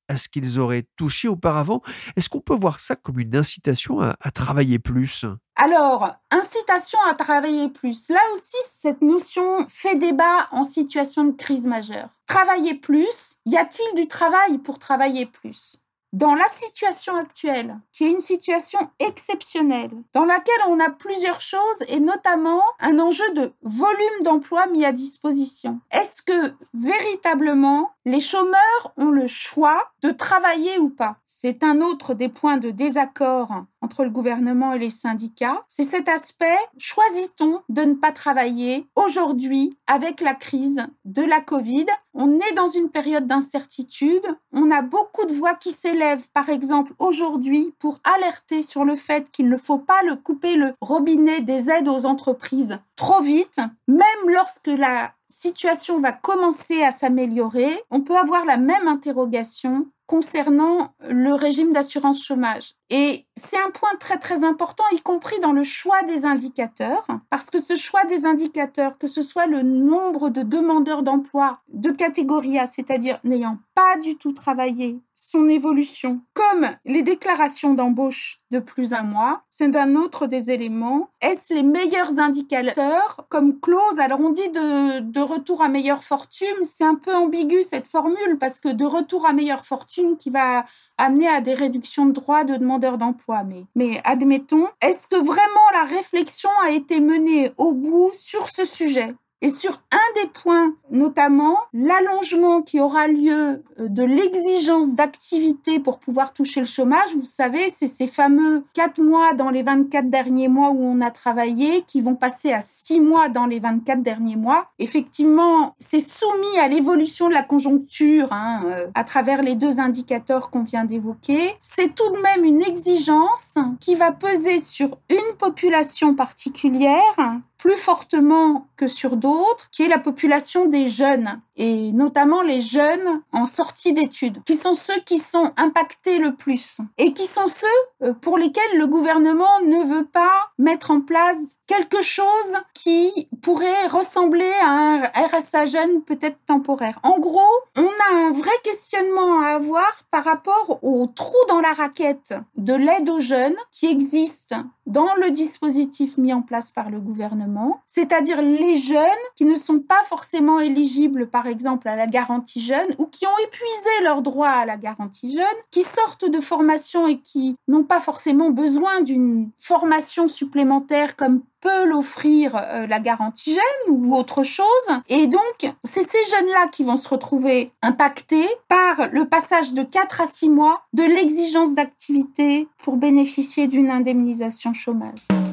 à 0.09 0.17
ce 0.17 0.29
qu'ils 0.29 0.59
auraient 0.59 0.87
touché 0.97 1.29
auparavant. 1.29 1.83
Est-ce 2.17 2.29
qu'on 2.29 2.41
peut 2.41 2.55
voir 2.55 2.81
ça 2.81 2.97
comme 2.97 3.19
une 3.19 3.37
incitation 3.37 4.01
à, 4.01 4.15
travailler 4.33 4.79
plus? 4.79 5.25
Alors, 5.57 6.15
incitation 6.31 6.99
à 7.11 7.15
travailler 7.15 7.69
plus. 7.69 8.09
Là 8.09 8.21
aussi, 8.35 8.57
cette 8.69 9.03
notion 9.03 9.67
fait 9.69 9.97
débat 9.97 10.49
en 10.51 10.65
situation 10.65 11.25
de 11.25 11.33
crise 11.33 11.67
majeure. 11.67 12.09
Travailler 12.27 12.75
plus, 12.75 13.41
y 13.47 13.57
a-t-il 13.57 14.01
du 14.01 14.09
travail 14.09 14.59
pour 14.59 14.79
travailler 14.79 15.27
plus? 15.27 15.79
Dans 16.17 16.35
la 16.35 16.49
situation 16.49 17.15
actuelle, 17.15 17.79
qui 17.93 18.05
est 18.05 18.11
une 18.11 18.21
situation 18.21 18.79
exceptionnelle, 19.01 19.91
dans 20.15 20.25
laquelle 20.25 20.55
on 20.67 20.81
a 20.81 20.89
plusieurs 20.89 21.43
choses 21.43 21.83
et 21.89 22.01
notamment 22.01 22.63
un 22.81 22.99
enjeu 22.99 23.31
de 23.35 23.53
volume 23.63 24.23
d'emploi 24.25 24.67
mis 24.69 24.87
à 24.87 24.93
disposition. 24.93 25.79
Est-ce 25.91 26.23
que 26.23 26.55
véritablement 26.73 27.91
les 28.07 28.21
chômeurs 28.21 28.95
ont 28.97 29.11
le 29.11 29.27
choix 29.27 29.91
de 30.03 30.11
travailler 30.11 30.79
ou 30.79 30.89
pas? 30.89 31.17
C'est 31.27 31.63
un 31.63 31.83
autre 31.83 32.15
des 32.15 32.31
points 32.31 32.57
de 32.57 32.71
désaccord 32.71 33.51
entre 33.87 34.03
le 34.03 34.11
gouvernement 34.11 34.73
et 34.73 34.81
les 34.81 34.91
syndicats. 34.91 35.63
C'est 35.69 35.85
cet 35.85 36.09
aspect, 36.09 36.59
choisit-on 36.77 37.61
de 37.69 37.83
ne 37.83 37.95
pas 37.95 38.11
travailler 38.11 38.85
aujourd'hui 38.97 39.79
avec 39.87 40.21
la 40.21 40.35
crise 40.35 40.85
de 41.05 41.23
la 41.23 41.41
Covid? 41.41 41.87
On 42.13 42.41
est 42.41 42.55
dans 42.57 42.67
une 42.67 42.91
période 42.91 43.29
d'incertitude. 43.29 44.27
On 44.53 44.73
a 44.73 44.83
beaucoup 44.83 45.25
de 45.27 45.33
voix 45.33 45.55
qui 45.55 45.71
s'élèvent, 45.71 46.29
par 46.33 46.49
exemple, 46.49 46.95
aujourd'hui 46.99 47.75
pour 47.79 48.01
alerter 48.03 48.65
sur 48.65 48.85
le 48.85 48.97
fait 48.97 49.31
qu'il 49.31 49.49
ne 49.49 49.57
faut 49.57 49.79
pas 49.79 50.03
le 50.03 50.17
couper 50.17 50.57
le 50.57 50.73
robinet 50.81 51.41
des 51.41 51.71
aides 51.71 51.87
aux 51.87 52.07
entreprises 52.07 52.81
trop 52.97 53.21
vite, 53.21 53.61
même 53.87 54.27
lorsque 54.27 54.67
la 54.67 55.13
situation 55.29 56.01
va 56.01 56.13
commencer 56.13 56.83
à 56.83 56.91
s'améliorer, 56.91 57.71
on 57.91 58.01
peut 58.01 58.17
avoir 58.17 58.45
la 58.45 58.57
même 58.57 58.89
interrogation 58.89 59.87
concernant 60.07 60.95
le 61.09 61.35
régime 61.35 61.73
d'assurance 61.73 62.25
chômage. 62.25 62.75
Et 62.91 63.27
c'est 63.35 63.59
un 63.59 63.71
point 63.71 63.97
très 63.99 64.19
très 64.19 64.45
important, 64.45 64.85
y 64.93 65.01
compris 65.01 65.41
dans 65.41 65.53
le 65.53 65.65
choix 65.65 66.03
des 66.05 66.25
indicateurs, 66.25 67.05
parce 67.31 67.51
que 67.51 67.61
ce 67.61 67.75
choix 67.75 68.05
des 68.05 68.25
indicateurs, 68.25 68.97
que 68.99 69.09
ce 69.09 69.23
soit 69.23 69.47
le 69.47 69.63
nombre 69.63 70.31
de 70.31 70.43
demandeurs 70.43 71.03
d'emploi 71.03 71.59
de 71.69 71.91
catégorie 71.91 72.59
A, 72.59 72.67
c'est-à-dire 72.67 73.19
n'ayant 73.25 73.59
pas 73.75 73.99
du 73.99 74.17
tout 74.17 74.33
travaillé, 74.33 75.01
son 75.17 75.49
évolution, 75.49 76.21
comme 76.35 76.69
les 76.85 77.03
déclarations 77.03 77.75
d'embauche 77.75 78.41
de 78.51 78.59
plus 78.59 78.93
un 78.93 79.03
mois, 79.03 79.43
c'est 79.49 79.75
un 79.75 79.97
autre 79.97 80.27
des 80.27 80.51
éléments. 80.51 81.09
Est-ce 81.21 81.55
les 81.55 81.63
meilleurs 81.63 82.19
indicateurs? 82.19 83.27
Comme 83.29 83.59
clause 83.59 83.99
Alors 83.99 84.21
on 84.21 84.31
dit 84.31 84.49
de, 84.51 85.01
de 85.01 85.21
retour 85.21 85.63
à 85.63 85.69
meilleure 85.69 86.05
fortune, 86.05 86.47
c'est 86.63 86.85
un 86.85 86.95
peu 86.95 87.15
ambigu 87.15 87.63
cette 87.63 87.89
formule, 87.89 88.39
parce 88.39 88.61
que 88.61 88.69
de 88.69 88.85
retour 88.85 89.27
à 89.27 89.33
meilleure 89.33 89.67
fortune, 89.67 89.96
qui 90.19 90.31
va 90.31 90.65
amener 90.99 91.29
à 91.29 91.41
des 91.41 91.55
réductions 91.55 92.07
de 92.07 92.13
droits 92.13 92.45
de 92.45 92.57
demandeurs 92.57 92.99
d'emploi. 92.99 93.45
Mais, 93.45 93.65
mais 93.75 94.01
admettons, 94.05 94.69
est-ce 94.81 95.09
que 95.09 95.17
vraiment 95.17 95.71
la 95.73 95.85
réflexion 95.85 96.51
a 96.63 96.71
été 96.71 97.01
menée 97.01 97.51
au 97.57 97.73
bout 97.73 98.11
sur 98.13 98.49
ce 98.49 98.65
sujet? 98.65 99.15
Et 99.43 99.51
sur 99.51 99.73
un 99.93 100.23
des 100.23 100.29
points, 100.31 100.75
notamment 100.91 101.59
l'allongement 101.75 102.63
qui 102.63 102.81
aura 102.81 103.07
lieu 103.07 103.63
euh, 103.79 103.89
de 103.89 104.03
l'exigence 104.03 104.95
d'activité 104.95 105.79
pour 105.79 105.99
pouvoir 105.99 106.33
toucher 106.33 106.61
le 106.61 106.67
chômage, 106.67 107.15
vous 107.15 107.27
savez, 107.27 107.69
c'est 107.71 107.87
ces 107.87 108.07
fameux 108.07 108.65
4 108.73 109.03
mois 109.03 109.35
dans 109.35 109.51
les 109.51 109.63
24 109.63 110.09
derniers 110.09 110.49
mois 110.49 110.71
où 110.71 110.83
on 110.83 111.01
a 111.03 111.11
travaillé 111.11 111.83
qui 111.83 112.01
vont 112.01 112.15
passer 112.15 112.53
à 112.53 112.63
6 112.63 113.01
mois 113.01 113.29
dans 113.29 113.47
les 113.47 113.61
24 113.61 114.03
derniers 114.03 114.37
mois. 114.37 114.69
Effectivement, 114.79 115.75
c'est 115.79 116.01
soumis 116.01 116.59
à 116.59 116.69
l'évolution 116.69 117.29
de 117.29 117.35
la 117.35 117.43
conjoncture 117.43 118.33
hein, 118.33 118.63
euh, 118.67 118.87
à 118.95 119.05
travers 119.05 119.43
les 119.43 119.55
deux 119.55 119.81
indicateurs 119.81 120.49
qu'on 120.51 120.63
vient 120.63 120.85
d'évoquer. 120.85 121.55
C'est 121.61 121.95
tout 121.95 122.11
de 122.11 122.21
même 122.21 122.45
une 122.45 122.63
exigence 122.63 123.59
qui 123.81 123.95
va 123.95 124.13
peser 124.13 124.59
sur 124.59 124.97
une 125.11 125.37
population 125.37 126.15
particulière 126.15 127.41
plus 127.67 127.77
fortement 127.77 128.69
que 128.77 128.87
sur 128.87 129.17
d'autres, 129.17 129.69
qui 129.73 129.83
est 129.83 129.89
la 129.89 129.99
population 129.99 130.67
des 130.67 130.87
jeunes, 130.87 131.41
et 131.57 131.91
notamment 131.91 132.43
les 132.43 132.61
jeunes 132.61 133.23
en 133.33 133.45
sortie 133.45 133.93
d'études, 133.93 134.41
qui 134.45 134.55
sont 134.55 134.75
ceux 134.75 135.01
qui 135.05 135.19
sont 135.19 135.53
impactés 135.57 136.19
le 136.19 136.37
plus, 136.37 136.79
et 136.97 137.13
qui 137.13 137.27
sont 137.27 137.49
ceux 137.49 138.07
euh, 138.07 138.13
pour 138.13 138.39
lesquels 138.39 138.79
le 138.79 138.87
gouvernement 138.87 139.61
ne 139.65 139.83
veut 139.83 140.05
pas 140.05 140.53
mettre 140.59 140.93
en 140.93 141.01
place 141.01 141.59
quelque 141.67 142.03
chose 142.03 142.27
qui 142.73 143.29
pourrait 143.43 143.89
ressembler 143.89 144.53
à 144.63 144.69
un 144.69 145.03
RSA 145.27 145.67
jeune 145.67 146.03
peut-être 146.03 146.39
temporaire. 146.47 147.01
En 147.03 147.19
gros, 147.19 147.41
on 147.77 147.83
a 147.83 148.17
un 148.17 148.31
vrai 148.31 148.55
questionnement 148.63 149.41
à 149.41 149.57
avoir 149.57 149.91
par 150.13 150.23
rapport 150.23 150.79
au 150.83 151.07
trou 151.07 151.35
dans 151.49 151.61
la 151.61 151.73
raquette 151.73 152.35
de 152.57 152.75
l'aide 152.75 153.09
aux 153.09 153.19
jeunes 153.19 153.57
qui 153.73 153.87
existe 153.87 154.55
dans 154.87 155.15
le 155.17 155.33
dispositif 155.33 156.17
mis 156.17 156.33
en 156.33 156.43
place 156.43 156.71
par 156.71 156.91
le 156.91 157.01
gouvernement, 157.01 157.56
c'est-à-dire 157.87 158.43
les 158.43 158.77
jeunes 158.77 159.07
qui 159.35 159.45
ne 159.45 159.55
sont 159.55 159.79
pas 159.79 160.03
forcément 160.05 160.61
éligibles, 160.61 161.29
par 161.29 161.47
exemple, 161.47 161.89
à 161.89 161.97
la 161.97 162.07
garantie 162.07 162.61
jeune 162.61 162.95
ou 162.99 163.07
qui 163.07 163.27
ont 163.27 163.39
épuisé 163.45 164.05
leurs 164.05 164.23
droits 164.23 164.49
à 164.49 164.67
la 164.67 164.77
garantie 164.77 165.33
jeune, 165.33 165.45
qui 165.71 165.83
sortent 165.83 166.29
de 166.29 166.41
formation 166.41 167.07
et 167.07 167.19
qui 167.19 167.57
n'ont 167.69 167.85
pas 167.85 168.01
forcément 168.01 168.51
besoin 168.51 169.01
d'une 169.01 169.51
formation 169.57 170.29
supplémentaire 170.29 171.17
comme 171.17 171.43
peut 171.61 171.87
l'offrir 171.87 172.55
euh, 172.55 172.87
la 172.87 173.01
garantie 173.01 173.55
jeune 173.55 173.95
ou 173.95 174.15
autre 174.15 174.43
chose. 174.43 174.67
Et 175.09 175.27
donc, 175.27 175.73
c'est 175.85 176.09
ces 176.09 176.31
jeunes-là 176.31 176.69
qui 176.69 176.85
vont 176.85 176.97
se 176.97 177.09
retrouver 177.09 177.71
impactés 177.83 178.47
par 178.69 179.09
le 179.11 179.27
passage 179.27 179.73
de 179.73 179.83
4 179.83 180.21
à 180.21 180.27
6 180.27 180.51
mois 180.51 180.83
de 180.93 181.03
l'exigence 181.03 181.75
d'activité 181.75 182.69
pour 182.79 182.97
bénéficier 182.97 183.67
d'une 183.67 183.91
indemnisation 183.91 184.75
chômage. 184.75 185.46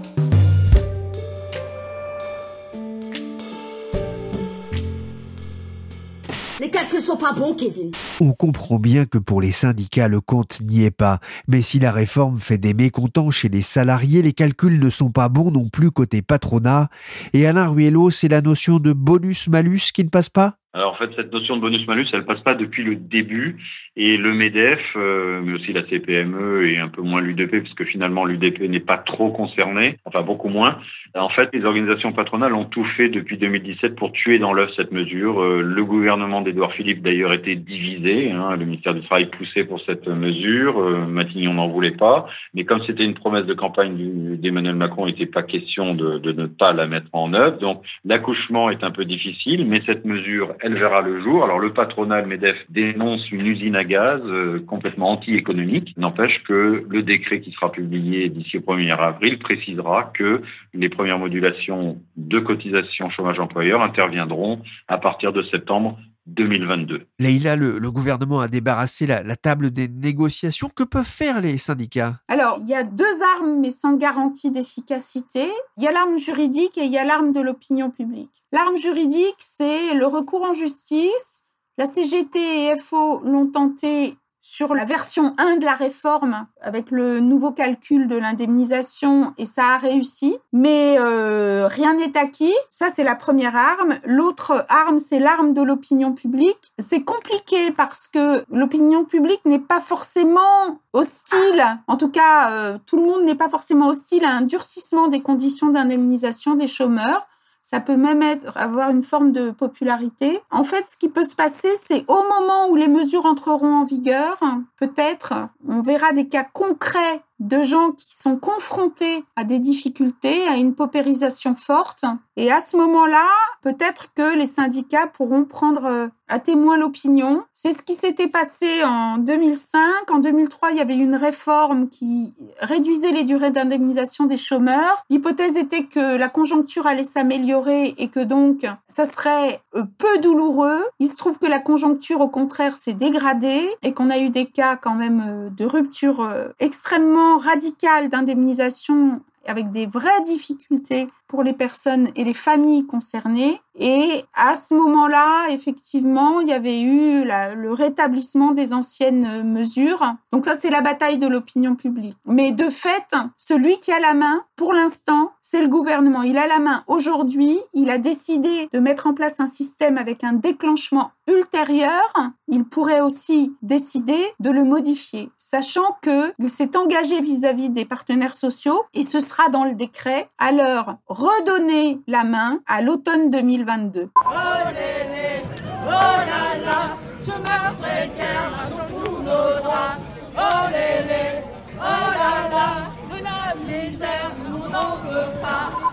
Les 6.62 6.70
calculs 6.70 7.02
sont 7.02 7.18
pas 7.18 7.34
bons, 7.34 7.56
Kevin. 7.56 7.92
On 8.22 8.32
comprend 8.32 8.78
bien 8.78 9.06
que 9.06 9.18
pour 9.18 9.42
les 9.42 9.52
syndicats, 9.52 10.08
le 10.08 10.22
compte 10.22 10.62
n'y 10.62 10.84
est 10.84 10.92
pas. 10.92 11.20
Mais 11.48 11.62
si 11.64 11.80
la 11.80 11.92
réforme 11.92 12.40
fait 12.40 12.60
des 12.60 12.76
mécontents 12.76 13.32
chez 13.32 13.50
les 13.50 13.64
salariés, 13.64 14.22
les 14.22 14.34
calculs 14.34 14.80
ne 14.80 14.90
sont 14.90 15.12
pas 15.12 15.30
bons 15.30 15.52
non 15.52 15.68
plus 15.70 15.90
côté 15.90 16.22
patronat. 16.22 16.90
Et 17.34 17.48
Alain 17.48 17.70
Ruello, 17.70 18.12
c'est 18.12 18.28
la 18.28 18.42
notion 18.42 18.78
de 18.78 18.94
bonus-malus 18.94 19.92
qui 19.94 20.04
ne 20.04 20.10
passe 20.10 20.30
pas? 20.30 20.58
Alors 20.74 20.94
en 20.94 20.96
fait, 20.96 21.12
cette 21.16 21.32
notion 21.32 21.56
de 21.56 21.62
bonus-malus, 21.62 22.08
elle 22.14 22.26
passe 22.26 22.42
pas 22.42 22.56
depuis 22.56 22.84
le 22.84 22.96
début. 22.96 23.58
Et 23.96 24.18
le 24.18 24.34
MEDEF, 24.34 24.80
euh, 24.96 25.40
mais 25.44 25.54
aussi 25.54 25.72
la 25.72 25.84
CPME 25.84 26.68
et 26.68 26.80
un 26.80 26.88
peu 26.88 27.04
moins 27.04 27.22
l'UDP, 27.22 27.62
puisque 27.62 27.84
finalement 27.84 28.26
l'UDP 28.26 28.62
n'est 28.62 28.80
pas 28.80 28.98
trop 28.98 29.30
concerné, 29.30 29.98
enfin 30.06 30.24
beaucoup 30.24 30.50
moins. 30.50 30.80
En 31.16 31.30
fait, 31.30 31.50
les 31.54 31.64
organisations 31.64 32.12
patronales 32.12 32.56
ont 32.56 32.66
tout 32.66 32.86
fait 32.98 33.10
depuis 33.10 33.38
2017 33.38 33.96
pour 33.96 34.12
tuer 34.14 34.40
dans 34.40 34.52
l'œuf 34.52 34.72
cette 34.76 34.92
mesure. 34.92 35.44
Euh, 35.44 35.62
le 35.62 35.86
gouvernement 35.86 36.42
d'Edouard 36.42 36.74
Philippe 36.74 37.04
d'ailleurs 37.04 37.34
était 37.34 37.56
divisé. 37.56 38.32
Hein, 38.32 38.56
le 38.56 38.66
ministère 38.66 38.96
du 38.96 39.02
Travail 39.02 39.28
poussait 39.28 39.64
pour 39.64 39.80
cette 39.82 40.08
mesure. 40.08 40.80
Euh, 40.80 41.06
Matignon 41.06 41.54
n'en 41.54 41.68
voulait 41.68 41.92
pas. 41.92 42.26
Mais 42.56 42.64
comme 42.64 42.82
c'était 42.88 43.04
une 43.04 43.14
promesse 43.14 43.46
de 43.46 43.54
campagne 43.54 44.38
d'Emmanuel 44.38 44.74
Macron, 44.74 45.06
il 45.06 45.12
n'était 45.12 45.28
pas 45.28 45.44
question 45.44 45.94
de 45.94 46.32
ne 46.32 46.48
pas 46.48 46.74
la 46.74 46.88
mettre 46.88 47.10
en 47.14 47.32
œuvre. 47.36 47.60
Donc 47.60 47.84
l'accouchement 48.06 48.72
est 48.72 48.84
un 48.84 48.90
peu 48.90 49.06
difficile, 49.06 49.68
mais 49.68 49.84
cette 49.86 50.04
mesure, 50.04 50.56
elle 50.64 50.80
verra 50.80 51.02
le 51.02 51.22
jour. 51.22 51.44
Alors 51.44 51.60
le 51.60 51.74
patronat, 51.74 52.22
MEDEF, 52.22 52.56
dénonce 52.70 53.30
une 53.32 53.46
usine 53.46 53.76
à 53.76 53.84
gaz 53.84 54.22
euh, 54.24 54.64
complètement 54.66 55.12
anti-économique. 55.12 55.94
N'empêche 55.98 56.42
que 56.48 56.86
le 56.90 57.04
décret 57.04 57.42
qui 57.42 57.52
sera 57.52 57.70
publié 57.70 58.30
d'ici 58.30 58.58
au 58.58 58.62
1er 58.62 58.98
avril 58.98 59.40
précisera 59.40 60.12
que 60.14 60.42
les 60.74 60.88
premières 60.88 61.20
modulations 61.20 61.98
de 62.16 62.40
cotisation 62.40 63.10
chômage 63.10 63.40
employeur 63.40 63.82
interviendront 63.82 64.62
à 64.88 64.98
partir 64.98 65.34
de 65.34 65.44
septembre 65.44 65.98
2022. 66.28 67.08
Leïla, 67.20 67.56
le, 67.56 67.80
le, 67.80 67.92
gouvernement 67.92 68.40
a 68.40 68.48
débarrassé 68.48 69.06
la, 69.06 69.24
la, 69.24 69.36
table 69.36 69.72
des 69.72 69.88
négociations. 69.88 70.70
Que 70.74 70.84
peuvent 70.84 71.06
faire 71.06 71.42
les 71.42 71.58
syndicats? 71.58 72.20
Alors, 72.28 72.60
il 72.62 72.70
y 72.70 72.76
a 72.76 72.84
deux 72.84 73.22
armes, 73.38 73.60
mais 73.60 73.72
sans 73.72 73.96
garantie 73.96 74.52
d'efficacité. 74.52 75.46
Il 75.78 75.84
y 75.84 75.88
a 75.88 75.92
l'arme 75.92 76.18
juridique 76.18 76.78
et 76.78 76.86
il 76.86 76.92
y 76.92 76.98
a 76.98 77.04
l'arme 77.04 77.34
de 77.34 77.42
l'opinion 77.42 77.92
publique. 77.92 78.44
L'arme 78.52 78.78
juridique, 78.78 79.36
c'est 79.38 79.94
le 79.94 80.06
recours 80.06 80.44
en 80.44 80.54
justice. 80.54 81.50
La 81.78 81.86
CGT 81.86 82.68
et 82.68 82.78
FO 82.78 83.22
l'ont 83.26 83.48
tenté 83.48 84.16
sur 84.44 84.76
la 84.76 84.84
version 84.84 85.34
1 85.38 85.56
de 85.56 85.64
la 85.64 85.74
réforme 85.74 86.48
avec 86.62 86.92
le 86.92 87.22
nouveau 87.22 87.52
calcul 87.52 88.08
de 88.08 88.18
l'indemnisation 88.18 89.34
et 89.38 89.46
ça 89.46 89.68
a 89.68 89.78
réussi. 89.78 90.38
Mais 90.52 90.98
euh, 91.00 91.66
rien 91.68 91.94
n'est 91.94 92.18
acquis. 92.18 92.54
Ça, 92.70 92.88
c'est 92.94 93.06
la 93.06 93.16
première 93.16 93.56
arme. 93.56 93.96
L'autre 94.04 94.66
arme, 94.68 95.00
c'est 95.00 95.20
l'arme 95.20 95.54
de 95.54 95.62
l'opinion 95.62 96.12
publique. 96.12 96.74
C'est 96.78 97.04
compliqué 97.04 97.72
parce 97.72 98.10
que 98.10 98.44
l'opinion 98.52 99.06
publique 99.06 99.46
n'est 99.46 99.60
pas 99.60 99.80
forcément 99.80 100.82
hostile. 100.92 101.64
En 101.88 101.96
tout 101.96 102.10
cas, 102.10 102.52
euh, 102.52 102.78
tout 102.86 102.98
le 102.98 103.04
monde 103.04 103.24
n'est 103.24 103.36
pas 103.36 103.48
forcément 103.48 103.88
hostile 103.88 104.26
à 104.26 104.36
un 104.36 104.42
durcissement 104.42 105.08
des 105.08 105.22
conditions 105.22 105.70
d'indemnisation 105.70 106.56
des 106.56 106.68
chômeurs. 106.68 107.28
Ça 107.66 107.80
peut 107.80 107.96
même 107.96 108.22
avoir 108.56 108.90
une 108.90 109.04
forme 109.04 109.32
de 109.32 109.50
popularité. 109.52 110.42
En 110.52 110.66
fait, 110.66 110.86
ce 110.86 110.98
qui 110.98 111.08
peut 111.08 111.24
se 111.24 111.34
passer, 111.34 111.70
c'est 111.82 112.04
au 112.10 112.22
moment 112.24 112.68
où 112.70 112.76
les 112.76 112.90
mesures 112.90 113.26
entreront 113.26 113.74
en 113.74 113.86
vigueur, 113.86 114.38
peut-être, 114.78 115.34
on 115.66 115.82
verra 115.82 116.12
des 116.12 116.28
cas 116.28 116.44
concrets 116.44 117.22
de 117.40 117.62
gens 117.62 117.92
qui 117.92 118.16
sont 118.16 118.38
confrontés 118.38 119.24
à 119.36 119.44
des 119.44 119.60
difficultés, 119.60 120.48
à 120.48 120.56
une 120.56 120.76
paupérisation 120.76 121.56
forte. 121.56 122.06
Et 122.36 122.52
à 122.52 122.60
ce 122.60 122.78
moment-là, 122.78 123.28
peut-être 123.62 124.14
que 124.16 124.36
les 124.36 124.46
syndicats 124.46 125.08
pourront 125.08 125.46
prendre 125.46 125.86
euh, 125.86 126.08
à 126.28 126.40
témoin 126.40 126.78
l'opinion. 126.78 127.44
C'est 127.54 127.74
ce 127.74 127.82
qui 127.82 127.94
s'était 127.94 128.28
passé 128.28 128.84
en 128.84 129.18
2005. 129.18 130.10
En 130.12 130.20
2003, 130.20 130.72
il 130.72 130.78
y 130.78 130.82
avait 130.82 130.96
une 130.96 131.16
réforme 131.16 131.90
qui 131.90 132.34
réduisait 132.60 133.12
les 133.12 133.24
durées 133.24 133.52
d'indemnisation 133.52 134.26
des 134.26 134.38
chômeurs. 134.38 135.04
L'hypothèse 135.10 135.58
était 135.58 135.84
que 135.84 136.18
la 136.18 136.30
conjoncture 136.30 136.88
allait 136.88 137.04
s'améliorer 137.04 137.94
et 137.98 138.08
que 138.08 138.20
donc 138.20 138.66
ça 138.88 139.06
serait 139.06 139.62
euh, 139.76 139.84
peu 139.98 140.20
douloureux. 140.20 140.82
Il 141.00 141.08
se 141.08 141.18
trouve 141.18 141.38
que 141.38 141.48
la 141.48 141.60
conjoncture, 141.60 142.22
au 142.22 142.30
contraire, 142.30 142.76
s'est 142.76 142.94
dégradée 142.94 143.70
et 143.84 143.94
qu'on 143.94 144.10
a 144.10 144.18
eu 144.18 144.30
des 144.30 144.46
cas 144.46 144.76
quand 144.76 144.96
même 144.96 145.24
euh, 145.28 145.50
de 145.50 145.66
rupture 145.66 146.28
extrêmement 146.60 147.33
radical 147.38 148.10
d'indemnisation 148.10 149.22
avec 149.48 149.72
des 149.72 149.86
vraies 149.86 150.24
difficultés 150.26 151.08
pour 151.28 151.44
les 151.44 151.54
personnes 151.54 152.10
et 152.16 152.24
les 152.24 152.34
familles 152.34 152.86
concernées. 152.86 153.60
Et 153.76 154.24
à 154.36 154.56
ce 154.56 154.76
moment-là, 154.76 155.50
effectivement, 155.50 156.40
il 156.42 156.48
y 156.48 156.54
avait 156.54 156.80
eu 156.80 157.24
le 157.26 157.74
rétablissement 157.74 158.52
des 158.52 158.72
anciennes 158.72 159.44
mesures. 159.44 160.14
Donc 160.32 160.46
ça, 160.46 160.56
c'est 160.56 160.70
la 160.70 160.82
bataille 160.82 161.18
de 161.18 161.28
l'opinion 161.28 161.76
publique. 161.76 162.16
Mais 162.26 162.52
de 162.52 162.70
fait, 162.70 163.16
celui 163.36 163.80
qui 163.80 163.92
a 163.92 164.00
la 164.00 164.14
main, 164.14 164.44
pour 164.56 164.74
l'instant, 164.74 165.32
c'est 165.42 165.62
le 165.62 165.70
gouvernement. 165.70 166.22
Il 166.22 166.38
a 166.38 166.48
la 166.48 166.60
main 166.60 166.84
aujourd'hui. 166.88 167.58
Il 167.74 167.90
a 167.90 167.98
décidé 167.98 168.70
de 168.72 168.80
mettre 168.80 169.08
en 169.08 169.14
place 169.14 169.40
un 169.40 169.48
système 169.48 169.98
avec 169.98 170.24
un 170.24 170.34
déclenchement 170.34 171.12
ultérieur. 171.28 172.14
Il 172.48 172.66
pourrait 172.66 173.02
aussi 173.02 173.56
décider 173.62 174.24
de 174.40 174.50
le 174.50 174.64
modifier, 174.64 175.30
sachant 175.38 175.98
qu'il 176.02 176.50
s'est 176.50 176.76
engagé 176.78 177.22
vis-à-vis 177.22 177.70
-vis 177.70 177.74
des 177.74 177.86
partenaires 177.86 178.36
sociaux 178.36 178.84
et 178.94 179.04
ce 179.04 179.20
sera 179.20 179.50
dans 179.50 179.66
le 179.66 179.74
décret 179.74 180.28
à 180.38 180.52
leur 180.52 180.98
redonner 181.08 182.00
la 182.08 182.24
main 182.24 182.60
à 182.68 182.82
l'automne 182.82 183.30
2022. 183.30 184.10
Oh, 184.16 184.30
lélé, 184.70 185.44
oh 185.86 185.90
là 185.90 186.26
là, 186.26 186.53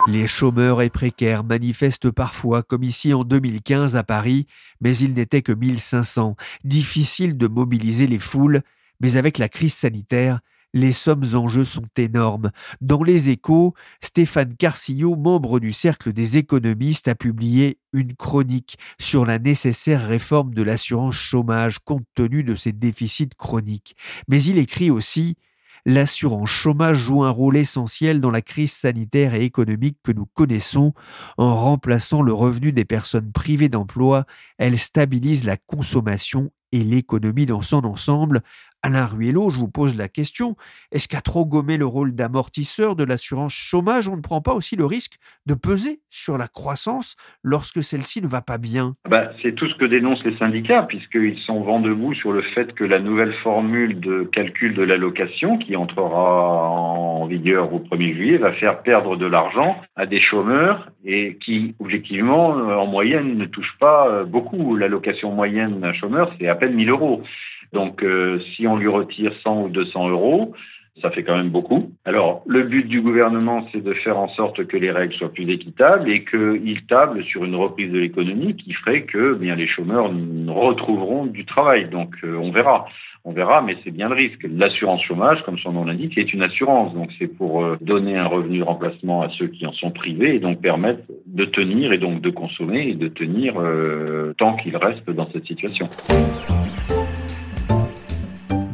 Les 0.06 0.26
chômeurs 0.26 0.82
et 0.82 0.90
précaires 0.90 1.44
manifestent 1.44 2.10
parfois, 2.10 2.62
comme 2.62 2.82
ici 2.82 3.12
en 3.12 3.22
2015 3.22 3.96
à 3.96 4.02
Paris, 4.02 4.46
mais 4.80 4.96
ils 4.96 5.12
n'étaient 5.12 5.42
que 5.42 5.52
1500. 5.52 6.36
Difficile 6.64 7.36
de 7.36 7.46
mobiliser 7.46 8.06
les 8.06 8.18
foules, 8.18 8.62
mais 9.00 9.16
avec 9.16 9.38
la 9.38 9.48
crise 9.48 9.74
sanitaire, 9.74 10.40
les 10.72 10.92
sommes 10.92 11.24
en 11.34 11.48
jeu 11.48 11.64
sont 11.64 11.88
énormes. 11.96 12.50
Dans 12.80 13.02
les 13.02 13.28
échos, 13.28 13.74
Stéphane 14.00 14.54
Carcillo, 14.56 15.16
membre 15.16 15.60
du 15.60 15.72
Cercle 15.72 16.12
des 16.12 16.36
économistes, 16.36 17.08
a 17.08 17.14
publié 17.14 17.78
une 17.92 18.14
chronique 18.14 18.78
sur 18.98 19.26
la 19.26 19.38
nécessaire 19.38 20.06
réforme 20.06 20.54
de 20.54 20.62
l'assurance 20.62 21.16
chômage 21.16 21.80
compte 21.80 22.06
tenu 22.14 22.44
de 22.44 22.54
ses 22.54 22.72
déficits 22.72 23.30
chroniques. 23.36 23.96
Mais 24.28 24.42
il 24.42 24.58
écrit 24.58 24.90
aussi 24.90 25.36
L'assurance 25.86 26.50
chômage 26.50 26.98
joue 26.98 27.22
un 27.24 27.30
rôle 27.30 27.56
essentiel 27.56 28.20
dans 28.20 28.30
la 28.30 28.42
crise 28.42 28.72
sanitaire 28.72 29.34
et 29.34 29.44
économique 29.44 29.98
que 30.02 30.12
nous 30.12 30.26
connaissons. 30.26 30.92
En 31.38 31.54
remplaçant 31.54 32.22
le 32.22 32.32
revenu 32.32 32.72
des 32.72 32.84
personnes 32.84 33.32
privées 33.32 33.68
d'emploi, 33.68 34.26
elle 34.58 34.78
stabilise 34.78 35.44
la 35.44 35.56
consommation 35.56 36.50
et 36.72 36.84
l'économie 36.84 37.46
dans 37.46 37.62
son 37.62 37.84
ensemble, 37.84 38.42
Alain 38.82 39.04
Ruello, 39.04 39.50
je 39.50 39.58
vous 39.58 39.70
pose 39.70 39.94
la 39.94 40.08
question, 40.08 40.56
est-ce 40.90 41.06
qu'à 41.06 41.20
trop 41.20 41.44
gommer 41.44 41.76
le 41.76 41.84
rôle 41.84 42.14
d'amortisseur 42.14 42.96
de 42.96 43.04
l'assurance 43.04 43.52
chômage, 43.52 44.08
on 44.08 44.16
ne 44.16 44.22
prend 44.22 44.40
pas 44.40 44.54
aussi 44.54 44.74
le 44.74 44.86
risque 44.86 45.18
de 45.44 45.52
peser 45.52 46.00
sur 46.08 46.38
la 46.38 46.48
croissance 46.48 47.16
lorsque 47.44 47.82
celle-ci 47.82 48.22
ne 48.22 48.26
va 48.26 48.40
pas 48.40 48.56
bien? 48.56 48.94
Bah, 49.06 49.32
C'est 49.42 49.54
tout 49.54 49.68
ce 49.68 49.74
que 49.74 49.84
dénoncent 49.84 50.24
les 50.24 50.36
syndicats, 50.38 50.84
puisqu'ils 50.84 51.38
sont 51.40 51.60
vent 51.62 51.80
debout 51.80 52.14
sur 52.14 52.32
le 52.32 52.40
fait 52.54 52.72
que 52.72 52.84
la 52.84 53.00
nouvelle 53.00 53.34
formule 53.42 54.00
de 54.00 54.22
calcul 54.32 54.74
de 54.74 54.82
l'allocation, 54.82 55.58
qui 55.58 55.76
entrera 55.76 56.70
en 56.70 57.26
vigueur 57.26 57.72
au 57.74 57.80
1er 57.80 58.14
juillet, 58.14 58.38
va 58.38 58.52
faire 58.54 58.82
perdre 58.82 59.16
de 59.16 59.26
l'argent 59.26 59.76
à 59.94 60.06
des 60.06 60.22
chômeurs 60.22 60.88
et 61.04 61.36
qui, 61.44 61.74
objectivement, 61.80 62.56
euh, 62.56 62.76
en 62.76 62.86
moyenne, 62.86 63.36
ne 63.36 63.44
touchent 63.44 63.76
pas 63.78 64.08
euh, 64.08 64.24
beaucoup. 64.24 64.76
L'allocation 64.76 65.32
moyenne 65.32 65.80
d'un 65.80 65.92
chômeur, 65.92 66.32
c'est 66.38 66.48
peine 66.60 66.74
1000 66.74 66.90
euros. 66.90 67.22
Donc, 67.72 68.02
euh, 68.02 68.40
si 68.54 68.66
on 68.66 68.76
lui 68.76 68.88
retire 68.88 69.32
100 69.42 69.62
ou 69.62 69.68
200 69.68 70.08
euros, 70.10 70.52
ça 71.00 71.10
fait 71.10 71.22
quand 71.22 71.36
même 71.36 71.50
beaucoup. 71.50 71.92
Alors, 72.04 72.42
le 72.46 72.62
but 72.64 72.86
du 72.86 73.00
gouvernement, 73.00 73.66
c'est 73.72 73.82
de 73.82 73.94
faire 73.94 74.18
en 74.18 74.28
sorte 74.28 74.66
que 74.66 74.76
les 74.76 74.90
règles 74.90 75.14
soient 75.14 75.32
plus 75.32 75.48
équitables 75.48 76.10
et 76.10 76.24
qu'il 76.24 76.84
table 76.86 77.24
sur 77.24 77.44
une 77.44 77.54
reprise 77.54 77.90
de 77.92 77.98
l'économie 77.98 78.56
qui 78.56 78.72
ferait 78.74 79.02
que 79.02 79.34
bien 79.34 79.54
les 79.54 79.68
chômeurs 79.68 80.10
retrouveront 80.48 81.26
du 81.26 81.44
travail. 81.44 81.88
Donc, 81.88 82.14
euh, 82.24 82.36
on 82.36 82.50
verra. 82.50 82.86
On 83.24 83.32
verra, 83.32 83.60
mais 83.60 83.76
c'est 83.84 83.90
bien 83.90 84.08
le 84.08 84.14
risque. 84.14 84.46
L'assurance 84.48 85.02
chômage, 85.02 85.42
comme 85.44 85.58
son 85.58 85.72
nom 85.72 85.84
l'indique, 85.84 86.16
est 86.16 86.32
une 86.32 86.42
assurance. 86.42 86.94
Donc, 86.94 87.10
c'est 87.18 87.28
pour 87.28 87.62
euh, 87.62 87.76
donner 87.80 88.16
un 88.16 88.26
revenu 88.26 88.58
de 88.58 88.64
remplacement 88.64 89.22
à 89.22 89.28
ceux 89.38 89.48
qui 89.48 89.66
en 89.66 89.72
sont 89.72 89.90
privés 89.90 90.36
et 90.36 90.38
donc 90.38 90.60
permettre 90.60 91.02
de 91.26 91.44
tenir 91.44 91.92
et 91.92 91.98
donc 91.98 92.22
de 92.22 92.30
consommer 92.30 92.88
et 92.88 92.94
de 92.94 93.08
tenir 93.08 93.54
tant 94.38 94.56
qu'ils 94.56 94.76
restent 94.76 95.10
dans 95.10 95.30
cette 95.32 95.46
situation. 95.46 95.86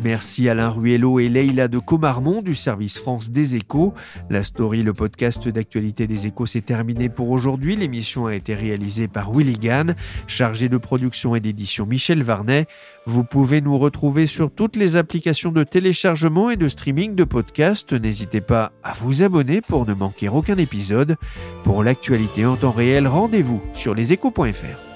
Merci 0.07 0.49
Alain 0.49 0.69
Ruello 0.69 1.19
et 1.19 1.29
Leïla 1.29 1.67
de 1.67 1.81
Comarmont 1.81 2.41
du 2.41 2.55
service 2.55 2.97
France 2.97 3.33
des 3.33 3.57
Échos. 3.57 3.93
La 4.31 4.45
story, 4.45 4.85
le 4.85 4.93
podcast 4.93 5.49
d'actualité 5.49 6.07
des 6.07 6.29
Échos, 6.29 6.47
s'est 6.47 6.61
terminé 6.61 7.09
pour 7.09 7.29
aujourd'hui. 7.31 7.75
L'émission 7.75 8.27
a 8.27 8.37
été 8.37 8.55
réalisée 8.55 9.09
par 9.09 9.33
Willy 9.33 9.59
Gann, 9.59 9.97
chargé 10.29 10.69
de 10.69 10.77
production 10.77 11.35
et 11.35 11.41
d'édition 11.41 11.87
Michel 11.87 12.23
Varnet. 12.23 12.69
Vous 13.07 13.25
pouvez 13.25 13.61
nous 13.61 13.79
retrouver 13.79 14.27
sur 14.27 14.53
toutes 14.53 14.77
les 14.77 14.95
applications 14.95 15.51
de 15.51 15.65
téléchargement 15.65 16.51
et 16.51 16.57
de 16.57 16.69
streaming 16.69 17.17
de 17.17 17.25
podcasts. 17.25 17.93
N'hésitez 17.93 18.41
pas 18.41 18.71
à 18.85 18.93
vous 18.93 19.25
abonner 19.25 19.61
pour 19.61 19.87
ne 19.87 19.95
manquer 19.95 20.29
aucun 20.29 20.57
épisode. 20.57 21.17
Pour 21.65 21.83
l'actualité 21.83 22.47
en 22.47 22.55
temps 22.55 22.71
réel, 22.71 23.09
rendez-vous 23.09 23.61
sur 23.75 23.93
leséchos.fr. 23.93 24.96